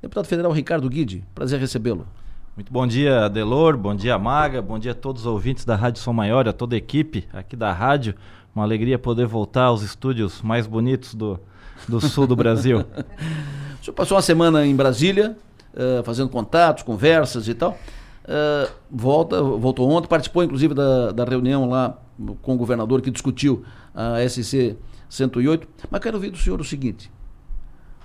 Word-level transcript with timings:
Deputado 0.00 0.26
Federal 0.26 0.52
Ricardo 0.52 0.88
Guide, 0.88 1.24
prazer 1.34 1.58
recebê-lo. 1.58 2.06
Muito 2.54 2.72
bom 2.72 2.86
dia, 2.86 3.24
Adelor, 3.24 3.76
bom 3.76 3.96
dia, 3.96 4.16
Maga, 4.16 4.62
bom 4.62 4.78
dia 4.78 4.92
a 4.92 4.94
todos 4.94 5.22
os 5.22 5.26
ouvintes 5.26 5.64
da 5.64 5.74
Rádio 5.74 6.00
Som 6.00 6.12
Maior, 6.12 6.46
a 6.46 6.52
toda 6.52 6.76
a 6.76 6.78
equipe 6.78 7.26
aqui 7.32 7.56
da 7.56 7.72
rádio. 7.72 8.14
Uma 8.54 8.64
alegria 8.64 8.96
poder 8.96 9.26
voltar 9.26 9.64
aos 9.64 9.82
estúdios 9.82 10.40
mais 10.40 10.68
bonitos 10.68 11.16
do, 11.16 11.40
do 11.88 12.00
sul 12.00 12.28
do 12.28 12.36
Brasil. 12.36 12.84
o 13.80 13.84
senhor 13.84 13.94
passou 13.94 14.16
uma 14.16 14.22
semana 14.22 14.64
em 14.64 14.74
Brasília, 14.74 15.36
uh, 15.74 16.04
fazendo 16.04 16.28
contatos, 16.28 16.84
conversas 16.84 17.48
e 17.48 17.54
tal. 17.54 17.76
Uh, 18.22 18.70
volta, 18.88 19.42
voltou 19.42 19.90
ontem, 19.90 20.06
participou 20.06 20.44
inclusive 20.44 20.74
da, 20.74 21.10
da 21.10 21.24
reunião 21.24 21.68
lá 21.68 21.98
com 22.40 22.54
o 22.54 22.56
governador 22.56 23.02
que 23.02 23.10
discutiu 23.10 23.64
a 23.92 24.16
SC 24.28 24.76
108. 25.08 25.66
Mas 25.90 26.00
quero 26.00 26.16
ouvir 26.16 26.30
do 26.30 26.38
senhor 26.38 26.60
o 26.60 26.64
seguinte: 26.64 27.10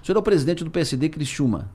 o 0.01 0.05
senhor 0.05 0.17
é 0.17 0.19
o 0.19 0.23
presidente 0.23 0.63
do 0.63 0.71
PSD 0.71 1.07
Criciúma. 1.09 1.69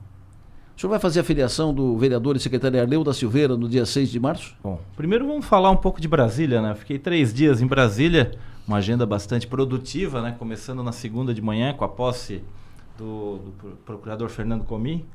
O 0.79 0.81
senhor 0.81 0.91
vai 0.91 0.99
fazer 0.99 1.19
a 1.19 1.23
filiação 1.25 1.73
do 1.73 1.97
vereador 1.97 2.37
e 2.37 2.39
secretário 2.39 2.79
Arleu 2.79 3.03
da 3.03 3.13
Silveira 3.13 3.57
no 3.57 3.67
dia 3.67 3.85
6 3.85 4.09
de 4.09 4.17
março? 4.17 4.55
Bom, 4.63 4.79
primeiro 4.95 5.27
vamos 5.27 5.45
falar 5.45 5.69
um 5.71 5.75
pouco 5.75 5.99
de 5.99 6.07
Brasília, 6.07 6.61
né? 6.61 6.73
Fiquei 6.73 6.97
três 6.97 7.33
dias 7.33 7.61
em 7.61 7.67
Brasília, 7.67 8.31
uma 8.65 8.77
agenda 8.77 9.05
bastante 9.05 9.45
produtiva, 9.45 10.21
né? 10.21 10.33
Começando 10.39 10.81
na 10.81 10.93
segunda 10.93 11.33
de 11.33 11.41
manhã 11.41 11.73
com 11.73 11.83
a 11.83 11.89
posse 11.89 12.41
do, 12.97 13.39
do 13.39 13.77
procurador 13.83 14.29
Fernando 14.29 14.63
Comim. 14.63 15.05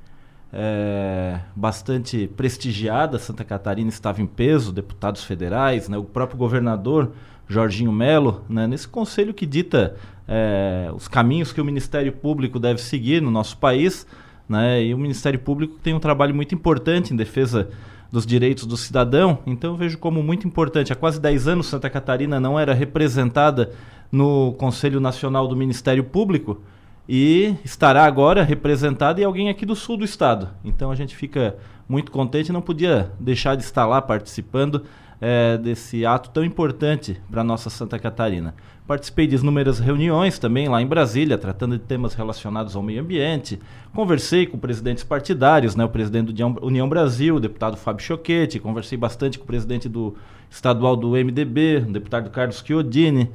É, 0.53 1.41
bastante 1.57 2.27
prestigiada, 2.37 3.19
Santa 3.19 3.43
Catarina 3.43 3.89
estava 3.89 4.21
em 4.21 4.27
peso, 4.27 4.71
deputados 4.71 5.25
federais, 5.25 5.89
né? 5.89 5.97
o 5.97 6.05
próprio 6.05 6.37
governador 6.37 7.13
Jorginho 7.49 7.91
Melo, 7.91 8.45
né? 8.51 8.67
nesse 8.67 8.87
conselho 8.87 9.33
que 9.33 9.47
dita 9.47 9.97
é, 10.29 10.91
os 10.95 11.09
caminhos 11.09 11.55
que 11.55 11.61
o 11.61 11.65
Ministério 11.65 12.13
Público 12.13 12.61
deve 12.61 12.83
seguir 12.83 13.23
no 13.23 13.31
nosso 13.31 13.57
país 13.57 14.07
né? 14.49 14.83
E 14.83 14.95
o 14.95 14.99
Ministério 14.99 15.39
Público 15.39 15.79
tem 15.83 15.95
um 15.95 16.01
trabalho 16.01 16.35
muito 16.35 16.55
importante 16.55 17.13
em 17.13 17.17
defesa 17.17 17.69
dos 18.11 18.25
direitos 18.25 18.65
do 18.65 18.77
cidadão, 18.77 19.41
então 19.45 19.73
eu 19.73 19.77
vejo 19.77 19.99
como 19.99 20.23
muito 20.23 20.47
importante. 20.47 20.93
Há 20.93 20.97
quase 20.97 21.21
10 21.21 21.49
anos 21.49 21.67
Santa 21.67 21.91
Catarina 21.91 22.39
não 22.39 22.59
era 22.59 22.73
representada 22.73 23.73
no 24.11 24.53
Conselho 24.53 25.01
Nacional 25.01 25.49
do 25.49 25.57
Ministério 25.57 26.05
Público 26.05 26.61
e 27.09 27.57
estará 27.65 28.05
agora 28.05 28.43
representada 28.43 29.21
e 29.21 29.25
alguém 29.25 29.49
aqui 29.49 29.67
do 29.67 29.75
sul 29.75 29.97
do 29.97 30.05
estado. 30.05 30.49
Então 30.65 30.91
a 30.91 30.95
gente 30.95 31.17
fica 31.17 31.57
muito 31.89 32.11
contente, 32.11 32.53
não 32.53 32.63
podia 32.63 33.11
deixar 33.19 33.57
de 33.57 33.63
estar 33.63 33.87
lá 33.87 34.01
participando 34.01 34.85
é, 35.21 35.57
desse 35.57 36.05
ato 36.05 36.31
tão 36.31 36.45
importante 36.45 37.21
para 37.31 37.45
nossa 37.45 37.71
Santa 37.71 37.99
Catarina. 37.99 38.55
Participei 38.87 39.27
de 39.27 39.37
inúmeras 39.37 39.79
reuniões 39.79 40.39
também 40.39 40.69
lá 40.69 40.83
em 40.83 40.87
Brasília, 40.87 41.39
tratando 41.39 41.79
de 41.79 41.85
temas 41.85 42.13
relacionados 42.13 42.77
ao 42.77 42.83
meio 42.83 43.01
ambiente. 43.01 43.59
Conversei 43.95 44.45
com 44.45 44.59
presidentes 44.59 45.03
partidários, 45.03 45.75
né, 45.75 45.85
o 45.85 45.89
presidente 45.89 46.33
do 46.33 46.67
União 46.67 46.87
Brasil, 46.87 47.37
o 47.37 47.41
deputado 47.41 47.77
Fábio 47.77 48.05
Choquete, 48.05 48.59
conversei 48.59 48.99
bastante 48.99 49.39
com 49.39 49.45
o 49.45 49.47
presidente 49.47 49.89
do 49.89 50.15
estadual 50.51 50.97
do 50.97 51.13
MDB, 51.13 51.85
o 51.89 51.93
deputado 51.93 52.29
Carlos 52.29 52.63
Chiodini. 52.65 53.31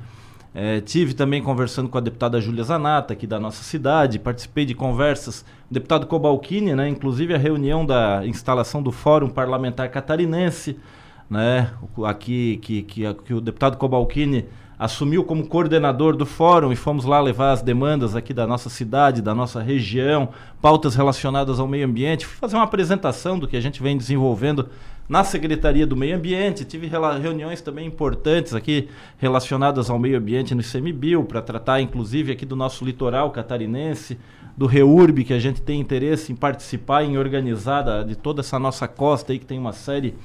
É, 0.61 0.81
tive 0.81 1.13
também 1.13 1.41
conversando 1.41 1.87
com 1.87 1.97
a 1.97 2.01
deputada 2.01 2.41
Júlia 2.41 2.65
Zanata, 2.65 3.13
aqui 3.13 3.25
da 3.25 3.39
nossa 3.39 3.63
cidade, 3.63 4.19
participei 4.19 4.65
de 4.65 4.75
conversas, 4.75 5.45
o 5.71 5.73
deputado 5.73 6.05
Cobalcini, 6.05 6.75
né, 6.75 6.89
inclusive 6.89 7.33
a 7.33 7.37
reunião 7.37 7.85
da 7.85 8.27
instalação 8.27 8.83
do 8.83 8.91
Fórum 8.91 9.29
Parlamentar 9.29 9.89
Catarinense, 9.89 10.77
né, 11.29 11.71
aqui 12.05 12.57
que, 12.61 12.81
que, 12.81 13.13
que 13.13 13.33
o 13.33 13.39
deputado 13.39 13.77
Cobalcini 13.77 14.47
assumiu 14.79 15.25
como 15.25 15.45
coordenador 15.45 16.15
do 16.15 16.25
fórum 16.25 16.71
e 16.71 16.75
fomos 16.75 17.03
lá 17.03 17.19
levar 17.19 17.51
as 17.51 17.61
demandas 17.61 18.15
aqui 18.15 18.33
da 18.33 18.47
nossa 18.47 18.69
cidade, 18.69 19.21
da 19.21 19.35
nossa 19.35 19.61
região, 19.61 20.29
pautas 20.61 20.95
relacionadas 20.95 21.59
ao 21.59 21.67
meio 21.67 21.85
ambiente. 21.85 22.25
Fui 22.25 22.37
fazer 22.37 22.55
uma 22.55 22.63
apresentação 22.63 23.37
do 23.37 23.45
que 23.45 23.57
a 23.57 23.61
gente 23.61 23.83
vem 23.83 23.97
desenvolvendo 23.97 24.69
na 25.09 25.23
Secretaria 25.25 25.85
do 25.85 25.97
Meio 25.97 26.15
Ambiente. 26.15 26.63
Tive 26.63 26.89
reuniões 27.21 27.61
também 27.61 27.87
importantes 27.87 28.53
aqui 28.53 28.87
relacionadas 29.17 29.89
ao 29.89 29.99
meio 29.99 30.17
ambiente 30.17 30.55
no 30.55 30.61
ICMBio, 30.61 31.25
para 31.25 31.41
tratar 31.41 31.81
inclusive 31.81 32.31
aqui 32.31 32.45
do 32.45 32.55
nosso 32.55 32.85
litoral 32.85 33.31
catarinense, 33.31 34.17
do 34.55 34.65
REURB, 34.65 35.25
que 35.25 35.33
a 35.33 35.39
gente 35.39 35.61
tem 35.61 35.79
interesse 35.79 36.31
em 36.31 36.35
participar, 36.35 37.03
em 37.03 37.17
organizar 37.17 38.05
de 38.05 38.15
toda 38.15 38.39
essa 38.39 38.57
nossa 38.57 38.87
costa 38.87 39.33
aí, 39.33 39.39
que 39.39 39.45
tem 39.45 39.59
uma 39.59 39.73
série 39.73 40.15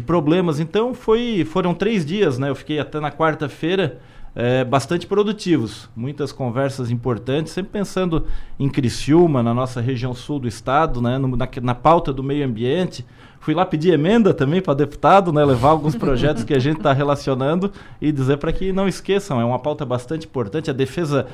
problemas. 0.00 0.60
Então 0.60 0.94
foi, 0.94 1.44
foram 1.44 1.74
três 1.74 2.04
dias, 2.04 2.38
né? 2.38 2.48
Eu 2.50 2.54
fiquei 2.54 2.78
até 2.78 3.00
na 3.00 3.10
quarta-feira 3.10 4.00
é, 4.34 4.64
bastante 4.64 5.06
produtivos, 5.06 5.88
muitas 5.94 6.32
conversas 6.32 6.90
importantes, 6.90 7.52
sempre 7.52 7.72
pensando 7.72 8.26
em 8.58 8.68
Criciúma, 8.68 9.42
na 9.42 9.54
nossa 9.54 9.80
região 9.80 10.12
sul 10.12 10.40
do 10.40 10.48
estado, 10.48 11.00
né? 11.00 11.18
No, 11.18 11.36
na, 11.36 11.48
na 11.62 11.74
pauta 11.74 12.12
do 12.12 12.22
meio 12.22 12.44
ambiente. 12.44 13.04
Fui 13.38 13.52
lá 13.52 13.66
pedir 13.66 13.92
emenda 13.92 14.32
também 14.32 14.62
para 14.62 14.72
deputado, 14.72 15.32
né? 15.32 15.44
Levar 15.44 15.68
alguns 15.68 15.94
projetos 15.94 16.44
que 16.44 16.54
a 16.54 16.58
gente 16.58 16.78
está 16.78 16.92
relacionando 16.92 17.70
e 18.00 18.10
dizer 18.10 18.38
para 18.38 18.52
que 18.52 18.72
não 18.72 18.88
esqueçam, 18.88 19.40
é 19.40 19.44
uma 19.44 19.58
pauta 19.58 19.84
bastante 19.84 20.26
importante. 20.26 20.70
A 20.70 20.72
defesa 20.72 21.26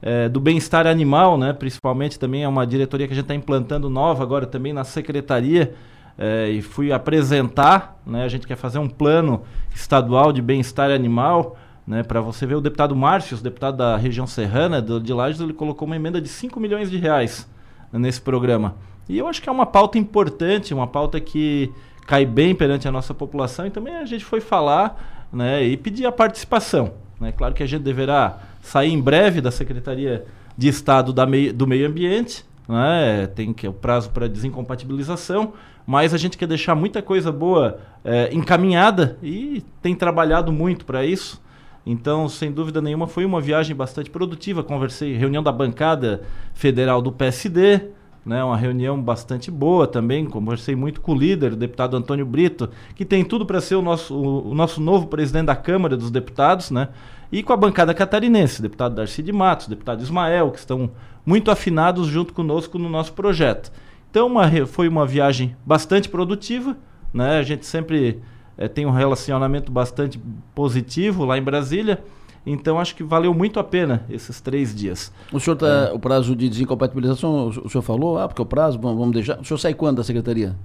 é, 0.00 0.28
do 0.28 0.40
bem-estar 0.40 0.86
animal, 0.86 1.36
né? 1.36 1.52
Principalmente 1.52 2.18
também 2.18 2.42
é 2.42 2.48
uma 2.48 2.66
diretoria 2.66 3.06
que 3.06 3.12
a 3.12 3.16
gente 3.16 3.24
está 3.24 3.34
implantando 3.34 3.90
nova 3.90 4.22
agora 4.22 4.46
também 4.46 4.72
na 4.72 4.82
secretaria 4.82 5.74
é, 6.18 6.50
e 6.50 6.60
fui 6.60 6.92
apresentar, 6.92 8.00
né, 8.04 8.24
a 8.24 8.28
gente 8.28 8.46
quer 8.46 8.56
fazer 8.56 8.78
um 8.78 8.88
plano 8.88 9.42
estadual 9.72 10.32
de 10.32 10.42
bem-estar 10.42 10.90
animal, 10.90 11.56
né, 11.86 12.02
para 12.02 12.20
você 12.20 12.44
ver 12.44 12.56
o 12.56 12.60
deputado 12.60 12.94
Márcio, 12.96 13.38
o 13.38 13.40
deputado 13.40 13.76
da 13.76 13.96
região 13.96 14.26
serrana 14.26 14.82
do, 14.82 15.00
de 15.00 15.12
Lages, 15.12 15.40
ele 15.40 15.52
colocou 15.52 15.86
uma 15.86 15.96
emenda 15.96 16.20
de 16.20 16.28
5 16.28 16.58
milhões 16.58 16.90
de 16.90 16.98
reais 16.98 17.48
nesse 17.92 18.20
programa. 18.20 18.74
E 19.08 19.16
eu 19.16 19.26
acho 19.26 19.40
que 19.40 19.48
é 19.48 19.52
uma 19.52 19.64
pauta 19.64 19.96
importante, 19.96 20.74
uma 20.74 20.86
pauta 20.86 21.18
que 21.20 21.72
cai 22.06 22.26
bem 22.26 22.54
perante 22.54 22.88
a 22.88 22.92
nossa 22.92 23.14
população 23.14 23.66
e 23.66 23.70
também 23.70 23.94
a 23.94 24.04
gente 24.04 24.24
foi 24.24 24.40
falar 24.40 25.28
né, 25.32 25.62
e 25.62 25.76
pedir 25.76 26.04
a 26.04 26.12
participação. 26.12 26.92
Né? 27.20 27.32
Claro 27.32 27.54
que 27.54 27.62
a 27.62 27.66
gente 27.66 27.82
deverá 27.82 28.38
sair 28.60 28.92
em 28.92 29.00
breve 29.00 29.40
da 29.40 29.50
Secretaria 29.50 30.26
de 30.56 30.68
Estado 30.68 31.12
da 31.12 31.24
do 31.24 31.66
Meio 31.66 31.86
Ambiente, 31.86 32.44
né? 32.68 33.26
tem 33.28 33.52
que 33.52 33.66
o 33.66 33.72
prazo 33.72 34.10
para 34.10 34.28
desincompatibilização, 34.28 35.54
mas 35.86 36.12
a 36.12 36.18
gente 36.18 36.36
quer 36.36 36.46
deixar 36.46 36.74
muita 36.74 37.00
coisa 37.00 37.32
boa 37.32 37.80
é, 38.04 38.28
encaminhada 38.32 39.16
e 39.22 39.64
tem 39.80 39.94
trabalhado 39.94 40.52
muito 40.52 40.84
para 40.84 41.04
isso. 41.04 41.42
Então, 41.86 42.28
sem 42.28 42.52
dúvida 42.52 42.82
nenhuma, 42.82 43.06
foi 43.06 43.24
uma 43.24 43.40
viagem 43.40 43.74
bastante 43.74 44.10
produtiva. 44.10 44.62
Conversei, 44.62 45.16
reunião 45.16 45.42
da 45.42 45.50
bancada 45.50 46.20
federal 46.52 47.00
do 47.00 47.10
PSD, 47.10 47.88
né, 48.28 48.44
uma 48.44 48.56
reunião 48.58 49.00
bastante 49.00 49.50
boa 49.50 49.86
também. 49.86 50.26
Conversei 50.26 50.76
muito 50.76 51.00
com 51.00 51.12
o 51.12 51.18
líder, 51.18 51.54
o 51.54 51.56
deputado 51.56 51.96
Antônio 51.96 52.26
Brito, 52.26 52.68
que 52.94 53.04
tem 53.04 53.24
tudo 53.24 53.46
para 53.46 53.58
ser 53.58 53.74
o 53.74 53.82
nosso, 53.82 54.14
o, 54.14 54.50
o, 54.50 54.54
nosso 54.54 54.82
novo 54.82 55.06
presidente 55.06 55.46
da 55.46 55.56
Câmara 55.56 55.96
dos 55.96 56.10
Deputados, 56.10 56.70
né? 56.70 56.90
E 57.32 57.42
com 57.42 57.54
a 57.54 57.56
bancada 57.56 57.94
catarinense, 57.94 58.60
deputado 58.60 58.94
Darcy 58.94 59.22
de 59.22 59.32
Matos, 59.32 59.66
deputado 59.66 60.02
Ismael, 60.02 60.50
que 60.50 60.58
estão 60.58 60.90
muito 61.24 61.50
afinados 61.50 62.06
junto 62.06 62.34
conosco 62.34 62.78
no 62.78 62.88
nosso 62.88 63.14
projeto. 63.14 63.72
Então 64.10 64.26
uma, 64.26 64.50
foi 64.66 64.88
uma 64.88 65.06
viagem 65.06 65.56
bastante 65.64 66.08
produtiva, 66.08 66.76
né? 67.12 67.38
A 67.38 67.42
gente 67.42 67.64
sempre 67.64 68.20
é, 68.58 68.68
tem 68.68 68.84
um 68.84 68.90
relacionamento 68.90 69.72
bastante 69.72 70.20
positivo 70.54 71.24
lá 71.24 71.38
em 71.38 71.42
Brasília. 71.42 72.04
Então 72.46 72.78
acho 72.78 72.94
que 72.94 73.02
valeu 73.02 73.34
muito 73.34 73.60
a 73.60 73.64
pena 73.64 74.04
esses 74.08 74.40
três 74.40 74.74
dias. 74.74 75.12
O 75.32 75.38
senhor 75.38 75.56
tá, 75.56 75.88
é. 75.90 75.92
o 75.92 75.98
prazo 75.98 76.34
de 76.34 76.48
desincompatibilização, 76.48 77.48
o 77.48 77.68
senhor 77.68 77.82
falou, 77.82 78.18
ah, 78.18 78.26
porque 78.26 78.40
o 78.40 78.46
prazo, 78.46 78.78
vamos 78.78 79.12
deixar. 79.12 79.38
O 79.40 79.44
senhor 79.44 79.58
sai 79.58 79.74
quando 79.74 79.98
da 79.98 80.04
secretaria? 80.04 80.56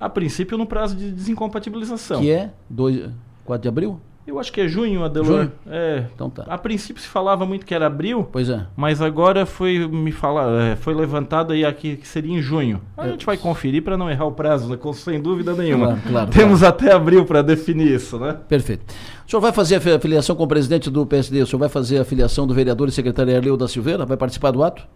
A 0.00 0.08
princípio 0.08 0.58
no 0.58 0.66
prazo 0.66 0.96
de 0.96 1.12
desincompatibilização. 1.12 2.20
Que 2.20 2.30
é 2.30 2.52
2, 2.68 3.10
4 3.44 3.62
de 3.62 3.68
abril? 3.68 4.00
Eu 4.24 4.38
acho 4.38 4.52
que 4.52 4.60
é 4.60 4.68
junho, 4.68 5.02
Adelor. 5.02 5.44
Junho? 5.44 5.52
É. 5.66 6.04
Então 6.14 6.30
tá. 6.30 6.44
A 6.48 6.56
princípio 6.56 7.02
se 7.02 7.08
falava 7.08 7.44
muito 7.44 7.66
que 7.66 7.74
era 7.74 7.86
abril. 7.88 8.28
Pois 8.30 8.48
é. 8.48 8.66
Mas 8.76 9.02
agora 9.02 9.44
foi 9.44 9.86
me 9.88 10.12
falar, 10.12 10.48
é, 10.62 10.76
foi 10.76 10.94
levantado 10.94 11.52
aí 11.52 11.64
aqui 11.64 11.96
que 11.96 12.06
seria 12.06 12.32
em 12.32 12.40
junho. 12.40 12.80
A 12.96 13.06
é. 13.06 13.10
gente 13.10 13.26
vai 13.26 13.36
conferir 13.36 13.82
para 13.82 13.96
não 13.96 14.08
errar 14.08 14.26
o 14.26 14.32
prazo, 14.32 14.68
né? 14.68 14.78
sem 14.94 15.20
dúvida 15.20 15.54
nenhuma. 15.54 15.86
Claro, 15.86 16.02
claro, 16.08 16.30
Temos 16.30 16.60
claro. 16.60 16.74
até 16.74 16.92
abril 16.92 17.24
para 17.24 17.42
definir 17.42 17.88
isso, 17.88 18.16
né? 18.18 18.36
Perfeito. 18.48 18.84
O 19.26 19.30
senhor 19.30 19.40
vai 19.40 19.52
fazer 19.52 19.76
a 19.76 20.00
filiação 20.00 20.36
com 20.36 20.44
o 20.44 20.48
presidente 20.48 20.88
do 20.88 21.04
PSD? 21.04 21.42
O 21.42 21.46
senhor 21.46 21.58
vai 21.58 21.68
fazer 21.68 21.98
a 21.98 22.04
filiação 22.04 22.46
do 22.46 22.54
vereador 22.54 22.88
e 22.88 22.92
secretário 22.92 23.34
Arleu 23.34 23.56
da 23.56 23.66
Silveira? 23.66 24.06
Vai 24.06 24.16
participar 24.16 24.52
do 24.52 24.62
ato? 24.62 24.86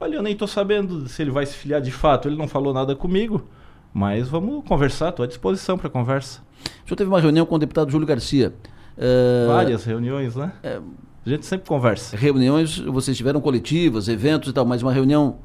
Olha, 0.00 0.14
eu 0.14 0.22
nem 0.22 0.32
estou 0.32 0.48
sabendo 0.48 1.06
se 1.06 1.20
ele 1.20 1.30
vai 1.30 1.44
se 1.44 1.54
filiar 1.54 1.82
de 1.82 1.90
fato. 1.90 2.28
Ele 2.28 2.36
não 2.36 2.48
falou 2.48 2.72
nada 2.72 2.96
comigo. 2.96 3.46
Mas 3.92 4.28
vamos 4.28 4.64
conversar, 4.64 5.10
estou 5.10 5.24
à 5.24 5.26
disposição 5.26 5.76
para 5.76 5.90
conversa. 5.90 6.40
O 6.84 6.88
senhor 6.88 6.96
teve 6.96 7.10
uma 7.10 7.20
reunião 7.20 7.44
com 7.44 7.56
o 7.56 7.58
deputado 7.58 7.90
Júlio 7.90 8.06
Garcia. 8.06 8.54
Uh, 8.96 9.48
Várias 9.48 9.84
reuniões, 9.84 10.36
né? 10.36 10.52
Uh, 10.64 10.82
a 11.24 11.28
gente 11.28 11.46
sempre 11.46 11.68
conversa. 11.68 12.16
Reuniões, 12.16 12.78
vocês 12.78 13.16
tiveram 13.16 13.40
coletivas, 13.40 14.08
eventos 14.08 14.50
e 14.50 14.52
tal, 14.52 14.64
mas 14.64 14.82
uma 14.82 14.92
reunião 14.92 15.38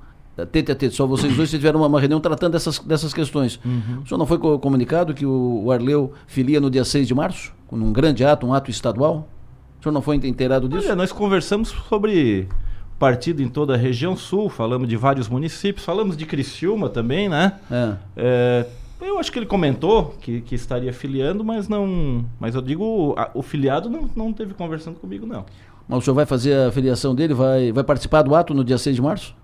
tete 0.51 0.71
a 0.71 0.75
tete, 0.75 0.95
só 0.95 1.05
vocês 1.05 1.33
dois, 1.35 1.49
vocês 1.49 1.61
tiveram 1.61 1.79
uma, 1.79 1.87
uma, 1.87 1.99
reunião 1.99 2.19
tratando 2.19 2.53
dessas, 2.53 2.79
dessas 2.79 3.13
questões. 3.13 3.59
Uhum. 3.63 4.01
O 4.03 4.07
senhor 4.07 4.17
não 4.17 4.25
foi 4.25 4.37
co 4.37 4.59
comunicado 4.59 5.13
que 5.13 5.25
o, 5.25 5.63
o, 5.63 5.71
Arleu 5.71 6.13
filia 6.27 6.59
no 6.59 6.69
dia 6.69 6.83
6 6.83 7.07
de 7.07 7.13
março? 7.13 7.53
Num 7.71 7.93
grande 7.93 8.25
ato, 8.25 8.45
um 8.45 8.53
ato 8.53 8.69
estadual? 8.69 9.29
O 9.79 9.83
senhor 9.83 9.93
não 9.93 10.01
foi 10.01 10.15
inteirado 10.15 10.67
disso? 10.67 10.87
Olha, 10.87 10.95
nós 10.95 11.11
conversamos 11.11 11.69
sobre 11.69 12.49
partido 12.97 13.41
em 13.41 13.47
toda 13.47 13.75
a 13.75 13.77
região 13.77 14.15
sul, 14.15 14.49
falamos 14.49 14.87
de 14.87 14.95
vários 14.95 15.27
municípios, 15.27 15.85
falamos 15.85 16.17
de 16.17 16.25
Criciúma 16.25 16.89
também, 16.89 17.29
né? 17.29 17.53
É. 17.69 17.93
É, 18.15 18.65
eu 19.01 19.19
acho 19.19 19.31
que 19.31 19.39
ele 19.39 19.45
comentou 19.45 20.15
que, 20.21 20.41
que 20.41 20.55
estaria 20.55 20.93
filiando, 20.93 21.43
mas 21.43 21.67
não. 21.67 22.25
Mas 22.39 22.55
eu 22.55 22.61
digo, 22.61 23.13
a, 23.17 23.29
o 23.33 23.41
filiado 23.41 23.89
não, 23.89 24.09
não 24.15 24.33
teve 24.33 24.53
conversando 24.53 24.99
comigo, 24.99 25.25
não. 25.25 25.45
Mas 25.87 25.99
o 25.99 26.01
senhor 26.01 26.15
vai 26.15 26.25
fazer 26.25 26.67
a 26.67 26.71
filiação 26.71 27.13
dele? 27.13 27.33
Vai, 27.33 27.71
vai 27.71 27.83
participar 27.83 28.21
do 28.21 28.33
ato 28.33 28.53
no 28.53 28.63
dia 28.63 28.77
6 28.77 28.95
de 28.95 29.01
março? 29.01 29.35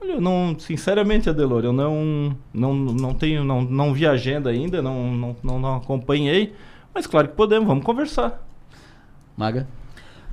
Olha, 0.00 0.12
eu 0.12 0.20
não, 0.20 0.56
sinceramente, 0.58 1.28
Adelor, 1.28 1.64
eu 1.64 1.72
não, 1.72 2.36
não, 2.52 2.74
não 2.74 3.14
tenho, 3.14 3.44
não, 3.44 3.62
não 3.62 3.92
vi 3.92 4.06
agenda 4.06 4.50
ainda, 4.50 4.82
não, 4.82 5.12
não, 5.12 5.36
não, 5.42 5.58
não 5.60 5.76
acompanhei, 5.76 6.54
mas 6.94 7.06
claro 7.06 7.28
que 7.28 7.34
podemos, 7.34 7.68
vamos 7.68 7.84
conversar. 7.84 8.44
Maga? 9.36 9.66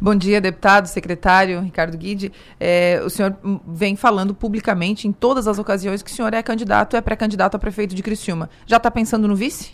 Bom 0.01 0.16
dia, 0.16 0.40
deputado, 0.40 0.86
secretário 0.86 1.60
Ricardo 1.60 1.98
Guide. 1.98 2.31
É, 2.57 3.01
o 3.04 3.10
senhor 3.10 3.36
vem 3.68 3.98
falando 3.98 4.34
publicamente 4.34 5.10
em 5.10 5.12
todas 5.12 5.46
as 5.46 5.60
ocasiões 5.60 6.01
que 6.01 6.10
o 6.10 6.13
senhor 6.13 6.34
é 6.34 6.42
candidato, 6.42 6.96
é 6.96 7.01
pré-candidato 7.01 7.56
a 7.56 7.60
prefeito 7.60 7.94
de 7.94 8.01
Criciúma. 8.01 8.50
Já 8.66 8.78
está 8.78 8.90
pensando 8.90 9.28
no 9.28 9.36
vice? 9.36 9.74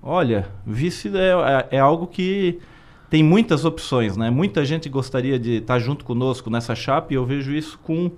Olha, 0.00 0.48
vice 0.64 1.08
é, 1.08 1.32
é, 1.72 1.76
é, 1.76 1.78
algo 1.80 2.06
que 2.06 2.60
tem 3.10 3.24
muitas 3.24 3.64
opções, 3.64 4.16
né? 4.16 4.30
Muita 4.30 4.64
gente 4.64 4.88
gostaria 4.88 5.36
de 5.36 5.56
estar 5.56 5.74
tá 5.74 5.80
junto 5.80 6.04
conosco 6.04 6.48
nessa 6.48 6.76
chapa 6.76 7.12
e 7.12 7.16
eu 7.16 7.26
vejo 7.26 7.52
isso 7.52 7.76
com 7.82 8.12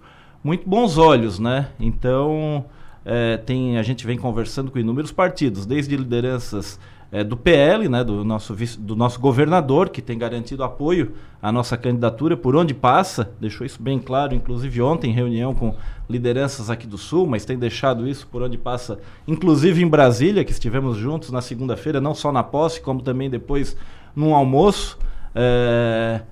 muito 0.44 0.68
bons 0.68 0.98
olhos, 0.98 1.38
né? 1.38 1.68
Então, 1.80 2.66
é, 3.06 3.38
tem, 3.38 3.78
a 3.78 3.82
gente 3.82 4.06
vem 4.06 4.18
conversando 4.18 4.70
com 4.70 4.78
inúmeros 4.78 5.10
partidos, 5.10 5.64
desde 5.64 5.96
lideranças 5.96 6.78
é, 7.12 7.22
do 7.22 7.36
PL, 7.36 7.90
né, 7.90 8.02
do, 8.02 8.24
nosso, 8.24 8.56
do 8.78 8.96
nosso 8.96 9.20
governador, 9.20 9.90
que 9.90 10.00
tem 10.00 10.16
garantido 10.16 10.64
apoio 10.64 11.12
à 11.42 11.52
nossa 11.52 11.76
candidatura 11.76 12.38
por 12.38 12.56
onde 12.56 12.72
passa, 12.72 13.30
deixou 13.38 13.66
isso 13.66 13.82
bem 13.82 13.98
claro, 13.98 14.34
inclusive 14.34 14.80
ontem, 14.80 15.10
em 15.10 15.14
reunião 15.14 15.54
com 15.54 15.76
lideranças 16.08 16.70
aqui 16.70 16.86
do 16.86 16.96
Sul, 16.96 17.26
mas 17.26 17.44
tem 17.44 17.58
deixado 17.58 18.08
isso 18.08 18.26
por 18.26 18.42
onde 18.42 18.56
passa, 18.56 18.98
inclusive 19.28 19.82
em 19.82 19.86
Brasília, 19.86 20.42
que 20.42 20.52
estivemos 20.52 20.96
juntos 20.96 21.30
na 21.30 21.42
segunda-feira, 21.42 22.00
não 22.00 22.14
só 22.14 22.32
na 22.32 22.42
posse, 22.42 22.80
como 22.80 23.02
também 23.02 23.28
depois 23.28 23.76
num 24.16 24.34
almoço. 24.34 24.98
É, 25.34 26.22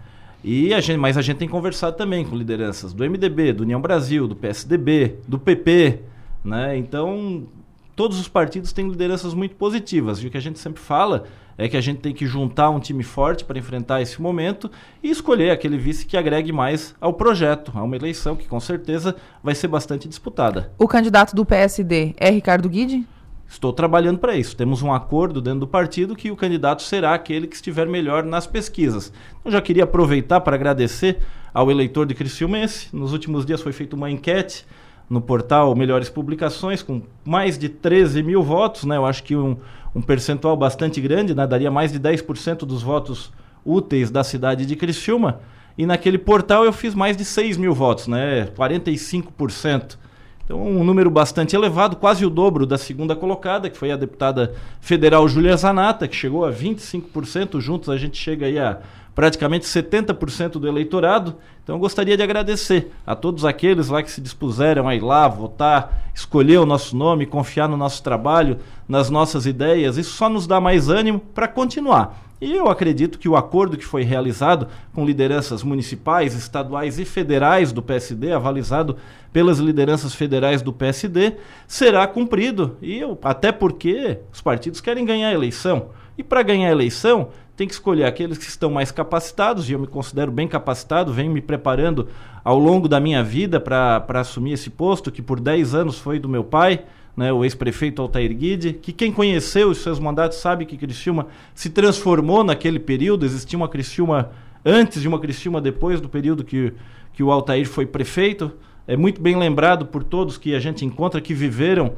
e 0.42 0.72
a 0.72 0.80
gente, 0.80 0.96
mas 0.96 1.18
a 1.18 1.22
gente 1.22 1.36
tem 1.36 1.48
conversado 1.48 1.94
também 1.98 2.24
com 2.24 2.34
lideranças 2.34 2.94
do 2.94 3.04
MDB, 3.04 3.52
do 3.52 3.64
União 3.64 3.82
Brasil, 3.82 4.26
do 4.26 4.34
PSDB, 4.34 5.16
do 5.28 5.38
PP, 5.38 6.00
né? 6.42 6.74
Então, 6.78 7.46
todos 7.94 8.18
os 8.18 8.28
partidos 8.28 8.72
têm 8.72 8.88
lideranças 8.88 9.34
muito 9.34 9.56
positivas. 9.56 10.22
E 10.22 10.26
o 10.26 10.30
que 10.30 10.36
a 10.36 10.40
gente 10.40 10.58
sempre 10.58 10.80
fala 10.80 11.24
é 11.56 11.68
que 11.68 11.76
a 11.76 11.80
gente 11.80 12.00
tem 12.00 12.14
que 12.14 12.26
juntar 12.26 12.70
um 12.70 12.80
time 12.80 13.02
forte 13.02 13.44
para 13.44 13.58
enfrentar 13.58 14.00
esse 14.00 14.20
momento 14.20 14.70
e 15.02 15.10
escolher 15.10 15.50
aquele 15.50 15.76
vice 15.76 16.06
que 16.06 16.16
agregue 16.16 16.52
mais 16.52 16.94
ao 16.98 17.12
projeto, 17.12 17.70
a 17.74 17.82
uma 17.82 17.96
eleição 17.96 18.34
que 18.34 18.48
com 18.48 18.58
certeza 18.58 19.14
vai 19.42 19.54
ser 19.54 19.68
bastante 19.68 20.08
disputada. 20.08 20.72
O 20.78 20.88
candidato 20.88 21.36
do 21.36 21.44
PSD 21.44 22.14
é 22.16 22.30
Ricardo 22.30 22.68
Guide? 22.68 23.06
Estou 23.46 23.72
trabalhando 23.72 24.18
para 24.18 24.36
isso. 24.36 24.56
Temos 24.56 24.80
um 24.80 24.92
acordo 24.92 25.42
dentro 25.42 25.60
do 25.60 25.66
partido 25.66 26.14
que 26.14 26.30
o 26.30 26.36
candidato 26.36 26.82
será 26.82 27.12
aquele 27.12 27.46
que 27.46 27.56
estiver 27.56 27.86
melhor 27.86 28.24
nas 28.24 28.46
pesquisas. 28.46 29.12
Eu 29.44 29.50
já 29.50 29.60
queria 29.60 29.84
aproveitar 29.84 30.40
para 30.40 30.54
agradecer 30.54 31.18
ao 31.52 31.70
eleitor 31.70 32.06
de 32.06 32.14
Criciúmense. 32.14 32.88
Nos 32.92 33.12
últimos 33.12 33.44
dias 33.44 33.60
foi 33.60 33.72
feita 33.72 33.96
uma 33.96 34.10
enquete 34.10 34.64
no 35.10 35.20
portal 35.20 35.74
Melhores 35.74 36.08
Publicações, 36.08 36.84
com 36.84 37.02
mais 37.24 37.58
de 37.58 37.68
13 37.68 38.22
mil 38.22 38.44
votos, 38.44 38.84
né? 38.84 38.96
Eu 38.96 39.04
acho 39.04 39.24
que 39.24 39.34
um, 39.34 39.56
um 39.92 40.00
percentual 40.00 40.56
bastante 40.56 41.00
grande, 41.00 41.34
né? 41.34 41.44
daria 41.48 41.70
mais 41.70 41.90
de 41.90 41.98
10% 41.98 42.58
dos 42.58 42.80
votos 42.80 43.32
úteis 43.66 44.08
da 44.08 44.22
cidade 44.22 44.64
de 44.64 44.76
Criciúma. 44.76 45.40
E 45.76 45.84
naquele 45.84 46.16
portal 46.16 46.64
eu 46.64 46.72
fiz 46.72 46.94
mais 46.94 47.16
de 47.16 47.24
6 47.24 47.56
mil 47.56 47.74
votos, 47.74 48.06
né? 48.06 48.46
45%. 48.56 49.98
Então, 50.44 50.60
um 50.60 50.84
número 50.84 51.10
bastante 51.10 51.56
elevado, 51.56 51.96
quase 51.96 52.24
o 52.24 52.30
dobro 52.30 52.64
da 52.64 52.78
segunda 52.78 53.16
colocada, 53.16 53.68
que 53.68 53.78
foi 53.78 53.90
a 53.90 53.96
deputada 53.96 54.54
federal 54.80 55.28
Júlia 55.28 55.56
Zanata, 55.56 56.06
que 56.06 56.14
chegou 56.14 56.44
a 56.44 56.52
25%. 56.52 57.60
Juntos 57.60 57.88
a 57.88 57.96
gente 57.96 58.16
chega 58.16 58.46
aí 58.46 58.58
a 58.58 58.80
praticamente 59.14 59.66
70% 59.66 60.52
do 60.52 60.68
eleitorado. 60.68 61.36
Então 61.62 61.76
eu 61.76 61.80
gostaria 61.80 62.16
de 62.16 62.22
agradecer 62.22 62.92
a 63.06 63.14
todos 63.14 63.44
aqueles 63.44 63.88
lá 63.88 64.02
que 64.02 64.10
se 64.10 64.20
dispuseram 64.20 64.88
a 64.88 64.94
ir 64.94 65.02
lá, 65.02 65.28
votar, 65.28 66.10
escolher 66.14 66.58
o 66.58 66.66
nosso 66.66 66.96
nome, 66.96 67.26
confiar 67.26 67.68
no 67.68 67.76
nosso 67.76 68.02
trabalho, 68.02 68.58
nas 68.88 69.10
nossas 69.10 69.46
ideias. 69.46 69.96
Isso 69.96 70.12
só 70.12 70.28
nos 70.28 70.46
dá 70.46 70.60
mais 70.60 70.88
ânimo 70.88 71.20
para 71.20 71.48
continuar. 71.48 72.30
E 72.40 72.56
eu 72.56 72.70
acredito 72.70 73.18
que 73.18 73.28
o 73.28 73.36
acordo 73.36 73.76
que 73.76 73.84
foi 73.84 74.02
realizado 74.02 74.66
com 74.94 75.04
lideranças 75.04 75.62
municipais, 75.62 76.34
estaduais 76.34 76.98
e 76.98 77.04
federais 77.04 77.70
do 77.70 77.82
PSD, 77.82 78.32
avalizado 78.32 78.96
pelas 79.30 79.58
lideranças 79.58 80.14
federais 80.14 80.62
do 80.62 80.72
PSD, 80.72 81.34
será 81.68 82.06
cumprido. 82.06 82.78
E 82.80 82.98
eu, 82.98 83.18
até 83.22 83.52
porque 83.52 84.20
os 84.32 84.40
partidos 84.40 84.80
querem 84.80 85.04
ganhar 85.04 85.28
a 85.28 85.34
eleição. 85.34 85.90
E 86.16 86.22
para 86.22 86.42
ganhar 86.42 86.68
a 86.68 86.72
eleição, 86.72 87.28
tem 87.60 87.68
que 87.68 87.74
escolher 87.74 88.04
aqueles 88.04 88.38
que 88.38 88.46
estão 88.46 88.70
mais 88.70 88.90
capacitados, 88.90 89.68
e 89.68 89.74
eu 89.74 89.78
me 89.78 89.86
considero 89.86 90.32
bem 90.32 90.48
capacitado, 90.48 91.12
venho 91.12 91.30
me 91.30 91.42
preparando 91.42 92.08
ao 92.42 92.58
longo 92.58 92.88
da 92.88 92.98
minha 92.98 93.22
vida 93.22 93.60
para 93.60 94.02
assumir 94.14 94.52
esse 94.52 94.70
posto, 94.70 95.12
que 95.12 95.20
por 95.20 95.38
10 95.38 95.74
anos 95.74 95.98
foi 95.98 96.18
do 96.18 96.26
meu 96.26 96.42
pai, 96.42 96.84
né, 97.14 97.30
o 97.30 97.44
ex-prefeito 97.44 98.00
Altair 98.00 98.34
Guide, 98.34 98.72
que 98.72 98.94
quem 98.94 99.12
conheceu 99.12 99.68
os 99.68 99.76
seus 99.76 99.98
mandatos 99.98 100.38
sabe 100.38 100.64
que 100.64 100.78
Criciúma 100.78 101.26
se 101.54 101.68
transformou 101.68 102.42
naquele 102.42 102.78
período, 102.78 103.26
existia 103.26 103.58
uma 103.58 103.68
Criciúma 103.68 104.30
antes 104.64 105.02
de 105.02 105.08
uma 105.08 105.20
Criciúma 105.20 105.60
depois 105.60 106.00
do 106.00 106.08
período 106.08 106.42
que, 106.42 106.72
que 107.12 107.22
o 107.22 107.30
Altair 107.30 107.68
foi 107.68 107.84
prefeito. 107.84 108.50
É 108.88 108.96
muito 108.96 109.20
bem 109.20 109.36
lembrado 109.36 109.84
por 109.84 110.02
todos 110.02 110.38
que 110.38 110.54
a 110.54 110.60
gente 110.60 110.86
encontra 110.86 111.20
que 111.20 111.34
viveram 111.34 111.92